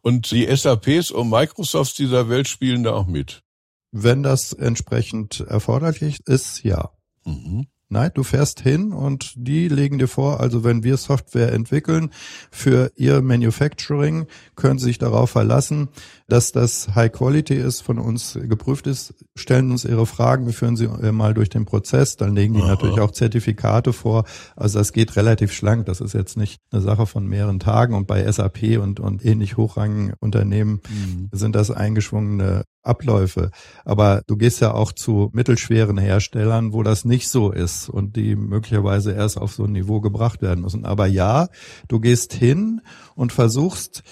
und 0.02 0.32
die 0.32 0.54
SAPs 0.56 1.12
und 1.12 1.30
Microsofts 1.30 1.96
dieser 1.96 2.30
Welt 2.30 2.48
spielen 2.48 2.84
da 2.84 2.94
auch 2.94 3.08
mit. 3.08 3.44
Wenn 3.92 4.24
das 4.24 4.54
entsprechend 4.54 5.42
erforderlich 5.42 6.20
ist, 6.26 6.64
ja. 6.64 6.92
Mhm. 7.24 7.68
Nein, 7.88 8.10
du 8.16 8.24
fährst 8.24 8.62
hin 8.62 8.94
und 8.94 9.34
die 9.36 9.68
legen 9.68 10.00
dir 10.00 10.08
vor, 10.08 10.40
also 10.40 10.64
wenn 10.64 10.84
wir 10.84 10.98
Software 10.98 11.54
entwickeln 11.54 12.10
für 12.50 12.92
ihr 12.96 13.22
Manufacturing, 13.22 14.26
können 14.56 14.80
sie 14.80 14.86
sich 14.86 14.98
darauf 14.98 15.30
verlassen, 15.30 15.90
dass 16.28 16.52
das 16.52 16.96
High 16.96 17.12
Quality 17.12 17.54
ist, 17.54 17.82
von 17.82 18.00
uns 18.00 18.40
geprüft 18.42 18.88
ist, 18.88 19.14
stellen 19.36 19.70
uns 19.70 19.86
ihre 19.86 20.08
Fragen, 20.08 20.48
wir 20.48 20.54
führen 20.54 20.76
sie 20.76 20.86
äh, 20.86 21.12
mal 21.12 21.36
durch 21.36 21.50
den 21.50 21.66
Prozess, 21.66 22.16
dann 22.16 22.36
legen 22.36 22.56
die 22.56 22.62
Aha. 22.62 22.70
natürlich 22.70 23.00
auch 23.00 23.12
Zertifikate 23.12 23.94
vor. 23.94 24.26
Also 24.56 24.80
das 24.80 24.92
geht 24.92 25.16
relativ 25.16 25.54
schlank, 25.54 25.86
das 25.86 26.02
ist 26.02 26.14
jetzt 26.14 26.38
nicht 26.38 26.60
eine 26.72 26.82
Sache 26.82 27.06
von 27.06 27.28
mehreren 27.28 27.60
Tagen 27.60 27.94
und 27.94 28.08
bei 28.08 28.30
SAP 28.32 28.80
und, 28.80 29.00
und 29.00 29.24
ähnlich 29.24 29.58
hochrangigen 29.58 30.14
Unternehmen 30.20 30.82
mhm. 30.90 31.30
sind 31.32 31.56
das 31.56 31.70
eingeschwungene 31.70 32.64
Abläufe. 32.86 33.52
Aber 33.84 34.22
du 34.28 34.38
gehst 34.38 34.62
ja 34.62 34.74
auch 34.74 34.92
zu 34.92 35.30
mittelschweren 35.34 35.98
Herstellern, 35.98 36.74
wo 36.74 36.84
das 36.84 37.06
nicht 37.06 37.30
so 37.30 37.52
ist 37.52 37.90
und 37.90 38.16
die 38.16 38.36
möglicherweise 38.36 39.12
erst 39.12 39.38
auf 39.38 39.54
so 39.54 39.66
ein 39.66 39.72
Niveau 39.72 40.02
gebracht 40.02 40.42
werden 40.42 40.62
müssen. 40.62 40.86
Aber 40.86 41.08
ja, 41.08 41.48
du 41.88 42.00
gehst 42.00 42.34
hin 42.34 42.82
und 43.16 43.34
versuchst, 43.34 44.04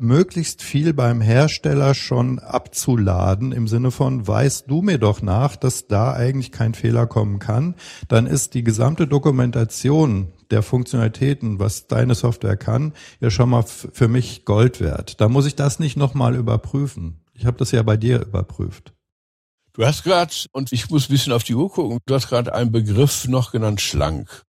möglichst 0.00 0.62
viel 0.62 0.94
beim 0.94 1.20
Hersteller 1.20 1.94
schon 1.94 2.38
abzuladen 2.38 3.52
im 3.52 3.68
Sinne 3.68 3.90
von, 3.90 4.26
weißt 4.26 4.64
du 4.68 4.82
mir 4.82 4.98
doch 4.98 5.22
nach, 5.22 5.56
dass 5.56 5.86
da 5.86 6.12
eigentlich 6.12 6.52
kein 6.52 6.74
Fehler 6.74 7.06
kommen 7.06 7.38
kann, 7.38 7.74
dann 8.08 8.26
ist 8.26 8.54
die 8.54 8.64
gesamte 8.64 9.06
Dokumentation 9.06 10.28
der 10.50 10.62
Funktionalitäten, 10.62 11.58
was 11.58 11.86
deine 11.86 12.14
Software 12.14 12.56
kann, 12.56 12.94
ja 13.20 13.30
schon 13.30 13.50
mal 13.50 13.62
für 13.62 14.08
mich 14.08 14.44
Gold 14.44 14.80
wert. 14.80 15.20
Da 15.20 15.28
muss 15.28 15.46
ich 15.46 15.54
das 15.54 15.78
nicht 15.78 15.96
nochmal 15.96 16.34
überprüfen. 16.34 17.20
Ich 17.40 17.46
habe 17.46 17.56
das 17.56 17.70
ja 17.70 17.82
bei 17.82 17.96
dir 17.96 18.20
überprüft. 18.20 18.92
Du 19.72 19.86
hast 19.86 20.02
gerade, 20.02 20.30
und 20.52 20.72
ich 20.72 20.90
muss 20.90 21.08
ein 21.08 21.12
bisschen 21.12 21.32
auf 21.32 21.42
die 21.42 21.54
Uhr 21.54 21.72
gucken, 21.72 21.98
du 22.04 22.14
hast 22.14 22.28
gerade 22.28 22.54
einen 22.54 22.70
Begriff 22.70 23.28
noch 23.28 23.50
genannt, 23.50 23.80
schlank. 23.80 24.42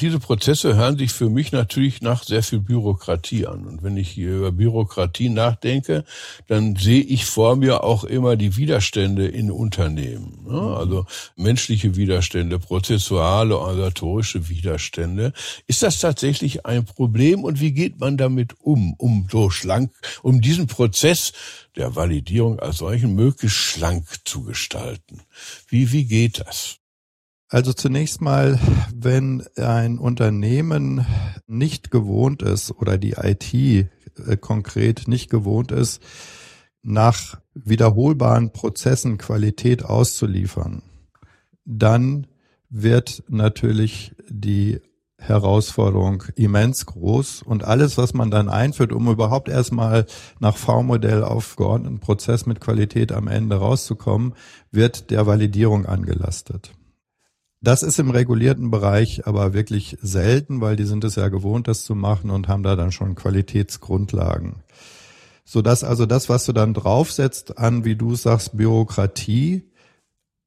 Diese 0.00 0.18
Prozesse 0.18 0.74
hören 0.74 0.98
sich 0.98 1.12
für 1.12 1.30
mich 1.30 1.52
natürlich 1.52 2.02
nach 2.02 2.24
sehr 2.24 2.42
viel 2.42 2.58
Bürokratie 2.58 3.46
an. 3.46 3.64
Und 3.64 3.84
wenn 3.84 3.96
ich 3.96 4.10
hier 4.10 4.38
über 4.38 4.50
Bürokratie 4.50 5.28
nachdenke, 5.28 6.04
dann 6.48 6.74
sehe 6.74 7.00
ich 7.00 7.26
vor 7.26 7.54
mir 7.54 7.84
auch 7.84 8.02
immer 8.02 8.34
die 8.34 8.56
Widerstände 8.56 9.28
in 9.28 9.52
Unternehmen. 9.52 10.46
Ne? 10.48 10.60
Also 10.76 11.06
menschliche 11.36 11.94
Widerstände, 11.94 12.58
prozessuale, 12.58 13.56
organisatorische 13.56 14.48
Widerstände. 14.48 15.32
Ist 15.68 15.84
das 15.84 16.00
tatsächlich 16.00 16.66
ein 16.66 16.84
Problem 16.84 17.44
und 17.44 17.60
wie 17.60 17.70
geht 17.70 18.00
man 18.00 18.16
damit 18.16 18.60
um, 18.60 18.94
um 18.94 19.28
so 19.30 19.48
schlank, 19.48 19.92
um 20.22 20.40
diesen 20.40 20.66
Prozess 20.66 21.32
der 21.76 21.94
Validierung 21.94 22.58
als 22.58 22.78
solchen 22.78 23.14
möglichst 23.14 23.58
schlank 23.58 24.08
zu 24.24 24.42
gestalten? 24.42 25.22
Wie, 25.68 25.92
wie 25.92 26.06
geht 26.06 26.40
das? 26.44 26.80
Also 27.54 27.72
zunächst 27.72 28.20
mal, 28.20 28.58
wenn 28.92 29.44
ein 29.54 30.00
Unternehmen 30.00 31.06
nicht 31.46 31.92
gewohnt 31.92 32.42
ist 32.42 32.72
oder 32.72 32.98
die 32.98 33.12
IT 33.12 33.54
äh, 33.54 34.36
konkret 34.40 35.06
nicht 35.06 35.30
gewohnt 35.30 35.70
ist, 35.70 36.02
nach 36.82 37.38
wiederholbaren 37.54 38.50
Prozessen 38.50 39.18
Qualität 39.18 39.84
auszuliefern, 39.84 40.82
dann 41.64 42.26
wird 42.70 43.22
natürlich 43.28 44.16
die 44.28 44.80
Herausforderung 45.16 46.24
immens 46.34 46.86
groß 46.86 47.42
und 47.42 47.62
alles, 47.62 47.96
was 47.96 48.14
man 48.14 48.32
dann 48.32 48.48
einführt, 48.48 48.92
um 48.92 49.08
überhaupt 49.08 49.48
erstmal 49.48 50.06
nach 50.40 50.56
V-Modell 50.56 51.22
auf 51.22 51.54
geordneten 51.54 52.00
Prozess 52.00 52.46
mit 52.46 52.60
Qualität 52.60 53.12
am 53.12 53.28
Ende 53.28 53.54
rauszukommen, 53.54 54.34
wird 54.72 55.12
der 55.12 55.28
Validierung 55.28 55.86
angelastet. 55.86 56.72
Das 57.64 57.82
ist 57.82 57.98
im 57.98 58.10
regulierten 58.10 58.70
Bereich 58.70 59.26
aber 59.26 59.54
wirklich 59.54 59.96
selten, 60.02 60.60
weil 60.60 60.76
die 60.76 60.84
sind 60.84 61.02
es 61.02 61.14
ja 61.14 61.28
gewohnt, 61.28 61.66
das 61.66 61.82
zu 61.82 61.94
machen 61.94 62.28
und 62.28 62.46
haben 62.46 62.62
da 62.62 62.76
dann 62.76 62.92
schon 62.92 63.14
Qualitätsgrundlagen. 63.14 64.56
Sodass 65.46 65.82
also 65.82 66.04
das, 66.04 66.28
was 66.28 66.44
du 66.44 66.52
dann 66.52 66.74
draufsetzt 66.74 67.56
an, 67.56 67.86
wie 67.86 67.96
du 67.96 68.16
sagst, 68.16 68.54
Bürokratie, 68.54 69.64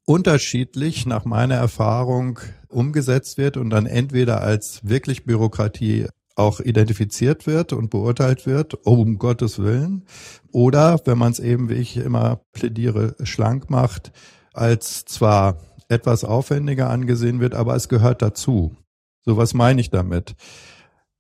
unterschiedlich 0.06 1.08
nach 1.08 1.26
meiner 1.26 1.56
Erfahrung 1.56 2.38
umgesetzt 2.68 3.40
wird 3.40 3.58
und 3.58 3.72
dann 3.72 3.88
entweder 3.88 4.42
als 4.42 4.88
wirklich 4.88 5.26
Bürokratie 5.26 6.06
auch 6.36 6.60
identifiziert 6.60 7.48
wird 7.48 7.74
und 7.74 7.90
beurteilt 7.90 8.46
wird, 8.46 8.86
um 8.86 9.18
Gottes 9.18 9.58
Willen, 9.58 10.06
oder 10.52 11.00
wenn 11.06 11.18
man 11.18 11.32
es 11.32 11.40
eben, 11.40 11.68
wie 11.68 11.76
ich 11.76 11.98
immer 11.98 12.42
plädiere, 12.54 13.16
schlank 13.24 13.72
macht, 13.72 14.12
als 14.54 15.04
zwar 15.06 15.58
etwas 15.90 16.24
aufwendiger 16.24 16.90
angesehen 16.90 17.40
wird, 17.40 17.56
aber 17.56 17.76
es 17.76 17.90
gehört 17.90 18.22
dazu. 18.22 18.76
So 19.22 19.38
was 19.38 19.54
meine 19.54 19.82
ich 19.82 19.90
damit? 19.90 20.36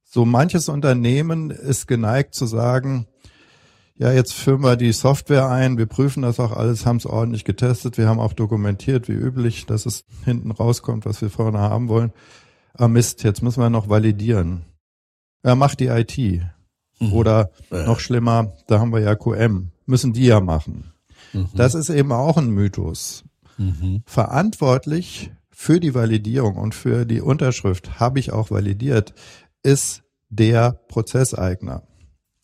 So 0.03 0.25
manches 0.25 0.69
Unternehmen 0.69 1.51
ist 1.51 1.87
geneigt 1.87 2.33
zu 2.33 2.45
sagen, 2.45 3.07
ja, 3.99 4.11
jetzt 4.11 4.33
führen 4.33 4.61
wir 4.61 4.75
die 4.75 4.91
Software 4.91 5.49
ein, 5.49 5.77
wir 5.77 5.87
prüfen 5.87 6.21
das 6.21 6.39
auch 6.39 6.51
alles, 6.51 6.85
haben 6.85 6.97
es 6.97 7.05
ordentlich 7.05 7.45
getestet, 7.45 7.97
wir 7.97 8.07
haben 8.07 8.19
auch 8.19 8.33
dokumentiert, 8.33 9.07
wie 9.07 9.13
üblich, 9.13 9.65
dass 9.65 9.85
es 9.85 10.05
hinten 10.23 10.51
rauskommt, 10.51 11.05
was 11.05 11.21
wir 11.21 11.29
vorne 11.29 11.59
haben 11.59 11.87
wollen. 11.87 12.13
Ah 12.73 12.87
Mist, 12.87 13.23
jetzt 13.23 13.41
müssen 13.41 13.61
wir 13.61 13.71
noch 13.71 13.89
validieren. 13.89 14.65
Ja, 15.43 15.55
macht 15.55 15.79
die 15.79 15.87
IT. 15.87 16.17
Mhm. 16.99 17.13
Oder 17.13 17.51
ja. 17.71 17.85
noch 17.85 17.99
schlimmer, 17.99 18.53
da 18.67 18.79
haben 18.79 18.93
wir 18.93 18.99
ja 18.99 19.15
QM, 19.15 19.71
müssen 19.85 20.13
die 20.13 20.25
ja 20.25 20.41
machen. 20.41 20.93
Mhm. 21.33 21.49
Das 21.55 21.73
ist 21.73 21.89
eben 21.89 22.11
auch 22.11 22.37
ein 22.37 22.51
Mythos. 22.51 23.23
Mhm. 23.57 24.03
Verantwortlich 24.05 25.31
für 25.49 25.79
die 25.79 25.95
Validierung 25.95 26.55
und 26.55 26.75
für 26.75 27.05
die 27.05 27.21
Unterschrift 27.21 27.99
habe 27.99 28.19
ich 28.19 28.31
auch 28.31 28.51
validiert, 28.51 29.13
ist 29.63 30.03
der 30.29 30.73
Prozesseigner. 30.87 31.83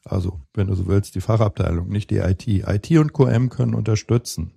Also, 0.06 0.42
wenn 0.54 0.68
du 0.68 0.76
so 0.76 0.88
willst, 0.88 1.16
die 1.16 1.22
Fachabteilung, 1.22 1.88
nicht 1.88 2.10
die 2.10 2.18
IT. 2.18 2.48
IT 2.48 2.92
und 2.98 3.14
QM 3.14 3.50
können 3.50 3.76
unterstützen. 3.76 4.54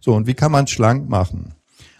So, 0.00 0.14
und 0.14 0.26
wie 0.26 0.34
kann 0.34 0.52
man 0.52 0.66
schlank 0.66 1.08
machen? 1.08 1.54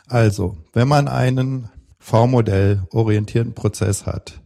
Also, 0.07 0.57
wenn 0.73 0.89
man 0.89 1.09
einen 1.09 1.69
V-Modell 1.99 2.85
orientierten 2.91 3.55
Prozess 3.55 4.07
hat, 4.07 4.41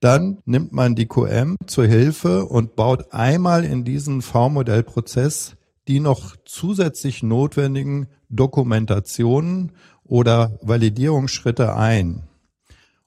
dann 0.00 0.38
nimmt 0.46 0.72
man 0.72 0.94
die 0.94 1.06
QM 1.06 1.56
zur 1.66 1.86
Hilfe 1.86 2.46
und 2.46 2.76
baut 2.76 3.12
einmal 3.12 3.64
in 3.64 3.84
diesen 3.84 4.22
V-Modell-Prozess 4.22 5.56
die 5.88 6.00
noch 6.00 6.36
zusätzlich 6.44 7.22
notwendigen 7.22 8.08
Dokumentationen 8.32 9.72
oder 10.02 10.58
Validierungsschritte 10.62 11.76
ein 11.76 12.24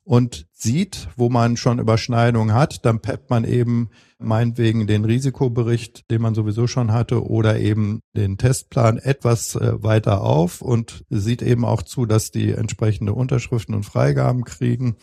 und 0.06 0.46
sieht, 0.52 1.10
wo 1.18 1.30
man 1.30 1.58
schon 1.58 1.80
Überschneidungen 1.80 2.54
hat, 2.54 2.86
dann 2.86 3.00
peppt 3.00 3.32
man 3.32 3.44
eben 3.44 3.90
meinetwegen 4.20 4.86
den 4.86 5.04
Risikobericht, 5.04 6.10
den 6.12 6.22
man 6.22 6.36
sowieso 6.36 6.68
schon 6.68 6.94
hatte, 6.94 7.28
oder 7.28 7.60
eben 7.60 8.02
den 8.16 8.38
Testplan 8.38 8.98
etwas 8.98 9.56
äh, 9.56 9.84
weiter 9.84 10.22
auf 10.22 10.62
und 10.62 11.04
sieht 11.10 11.42
eben 11.42 11.66
auch 11.66 11.82
zu, 11.82 12.06
dass 12.06 12.32
die 12.32 12.52
entsprechende 12.52 13.14
Unterschriften 13.14 13.74
und 13.74 13.84
Freigaben 13.84 14.44
kriegen. 14.44 14.96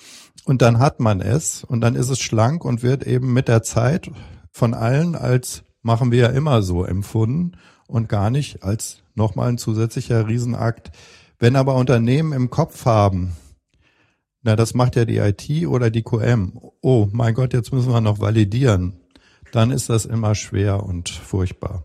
Und 0.45 0.63
dann 0.63 0.79
hat 0.79 1.01
man 1.01 1.21
es 1.21 1.65
und 1.65 1.81
dann 1.81 1.97
ist 1.97 2.09
es 2.09 2.21
schlank 2.21 2.65
und 2.65 2.83
wird 2.83 3.05
eben 3.05 3.33
mit 3.33 3.49
der 3.49 3.63
Zeit 3.63 4.11
von 4.53 4.73
allen 4.73 5.17
als 5.17 5.65
machen 5.83 6.13
wir 6.13 6.19
ja 6.19 6.29
immer 6.29 6.63
so 6.63 6.85
empfunden 6.85 7.57
und 7.93 8.09
gar 8.09 8.31
nicht 8.31 8.63
als 8.63 9.03
nochmal 9.15 9.51
ein 9.51 9.59
zusätzlicher 9.59 10.27
Riesenakt. 10.27 10.91
Wenn 11.39 11.57
aber 11.57 11.75
Unternehmen 11.75 12.33
im 12.33 12.51
Kopf 12.51 12.87
haben, 12.87 13.37
na, 14.43 14.57
das 14.57 14.75
macht 14.75 14.97
ja 14.97 15.05
die 15.05 15.19
IT 15.19 15.67
oder 15.67 15.91
die 15.91 16.03
QM. 16.03 16.59
Oh, 16.81 17.09
mein 17.13 17.35
Gott, 17.35 17.53
jetzt 17.53 17.73
müssen 17.73 17.93
wir 17.93 18.01
noch 18.01 18.19
validieren. 18.19 18.95
Dann 19.53 19.71
ist 19.71 19.89
das 19.89 20.07
immer 20.07 20.35
schwer 20.35 20.83
und 20.83 21.11
furchtbar. 21.11 21.85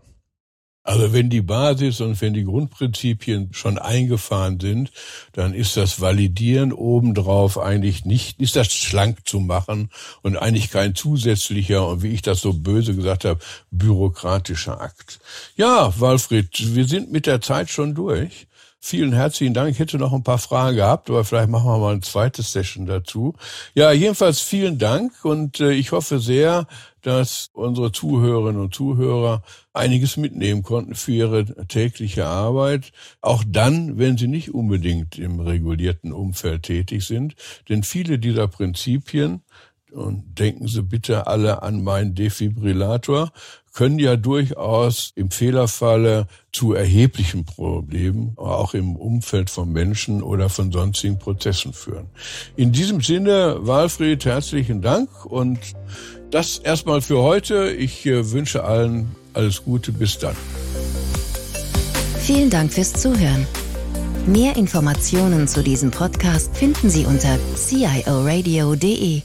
Also 0.88 1.12
wenn 1.12 1.28
die 1.28 1.42
Basis 1.42 2.00
und 2.00 2.18
wenn 2.22 2.32
die 2.32 2.44
Grundprinzipien 2.44 3.50
schon 3.52 3.78
eingefahren 3.78 4.58
sind, 4.58 4.90
dann 5.32 5.52
ist 5.52 5.76
das 5.76 6.00
Validieren 6.00 6.72
obendrauf 6.72 7.58
eigentlich 7.58 8.06
nicht, 8.06 8.40
ist 8.40 8.56
das 8.56 8.72
schlank 8.72 9.28
zu 9.28 9.38
machen 9.38 9.90
und 10.22 10.38
eigentlich 10.38 10.70
kein 10.70 10.94
zusätzlicher 10.94 11.86
und 11.86 12.02
wie 12.02 12.14
ich 12.14 12.22
das 12.22 12.40
so 12.40 12.54
böse 12.54 12.94
gesagt 12.96 13.26
habe, 13.26 13.38
bürokratischer 13.70 14.80
Akt. 14.80 15.20
Ja, 15.56 15.92
Walfried, 16.00 16.74
wir 16.74 16.86
sind 16.86 17.12
mit 17.12 17.26
der 17.26 17.42
Zeit 17.42 17.68
schon 17.68 17.94
durch. 17.94 18.47
Vielen 18.80 19.12
herzlichen 19.12 19.54
Dank. 19.54 19.70
Ich 19.70 19.80
hätte 19.80 19.98
noch 19.98 20.12
ein 20.12 20.22
paar 20.22 20.38
Fragen 20.38 20.76
gehabt, 20.76 21.10
aber 21.10 21.24
vielleicht 21.24 21.48
machen 21.48 21.66
wir 21.66 21.78
mal 21.78 21.94
ein 21.94 22.02
zweites 22.02 22.52
Session 22.52 22.86
dazu. 22.86 23.34
Ja, 23.74 23.90
jedenfalls 23.90 24.40
vielen 24.40 24.78
Dank 24.78 25.24
und 25.24 25.58
äh, 25.58 25.72
ich 25.72 25.90
hoffe 25.90 26.20
sehr, 26.20 26.68
dass 27.02 27.50
unsere 27.54 27.90
Zuhörerinnen 27.90 28.60
und 28.60 28.74
Zuhörer 28.74 29.42
einiges 29.72 30.16
mitnehmen 30.16 30.62
konnten 30.62 30.94
für 30.94 31.12
ihre 31.12 31.66
tägliche 31.66 32.26
Arbeit, 32.26 32.92
auch 33.20 33.42
dann, 33.46 33.98
wenn 33.98 34.16
sie 34.16 34.28
nicht 34.28 34.54
unbedingt 34.54 35.18
im 35.18 35.40
regulierten 35.40 36.12
Umfeld 36.12 36.62
tätig 36.62 37.04
sind. 37.04 37.34
Denn 37.68 37.82
viele 37.82 38.20
dieser 38.20 38.46
Prinzipien, 38.46 39.42
und 39.90 40.38
denken 40.38 40.68
Sie 40.68 40.82
bitte 40.82 41.26
alle 41.26 41.62
an 41.62 41.82
meinen 41.82 42.14
Defibrillator, 42.14 43.32
können 43.78 44.00
ja 44.00 44.16
durchaus 44.16 45.12
im 45.14 45.30
Fehlerfalle 45.30 46.26
zu 46.52 46.72
erheblichen 46.72 47.44
Problemen, 47.44 48.32
auch 48.34 48.74
im 48.74 48.96
Umfeld 48.96 49.50
von 49.50 49.72
Menschen 49.72 50.20
oder 50.20 50.48
von 50.48 50.72
sonstigen 50.72 51.20
Prozessen 51.20 51.72
führen. 51.72 52.08
In 52.56 52.72
diesem 52.72 53.02
Sinne, 53.02 53.58
Walfried, 53.60 54.24
herzlichen 54.24 54.82
Dank 54.82 55.24
und 55.24 55.60
das 56.32 56.58
erstmal 56.58 57.02
für 57.02 57.18
heute. 57.18 57.70
Ich 57.70 58.04
äh, 58.04 58.32
wünsche 58.32 58.64
allen 58.64 59.14
alles 59.32 59.62
Gute. 59.62 59.92
Bis 59.92 60.18
dann. 60.18 60.34
Vielen 62.20 62.50
Dank 62.50 62.72
fürs 62.72 62.94
Zuhören. 62.94 63.46
Mehr 64.26 64.56
Informationen 64.56 65.46
zu 65.46 65.62
diesem 65.62 65.92
Podcast 65.92 66.56
finden 66.56 66.90
Sie 66.90 67.06
unter 67.06 67.38
cioradio.de. 67.54 69.22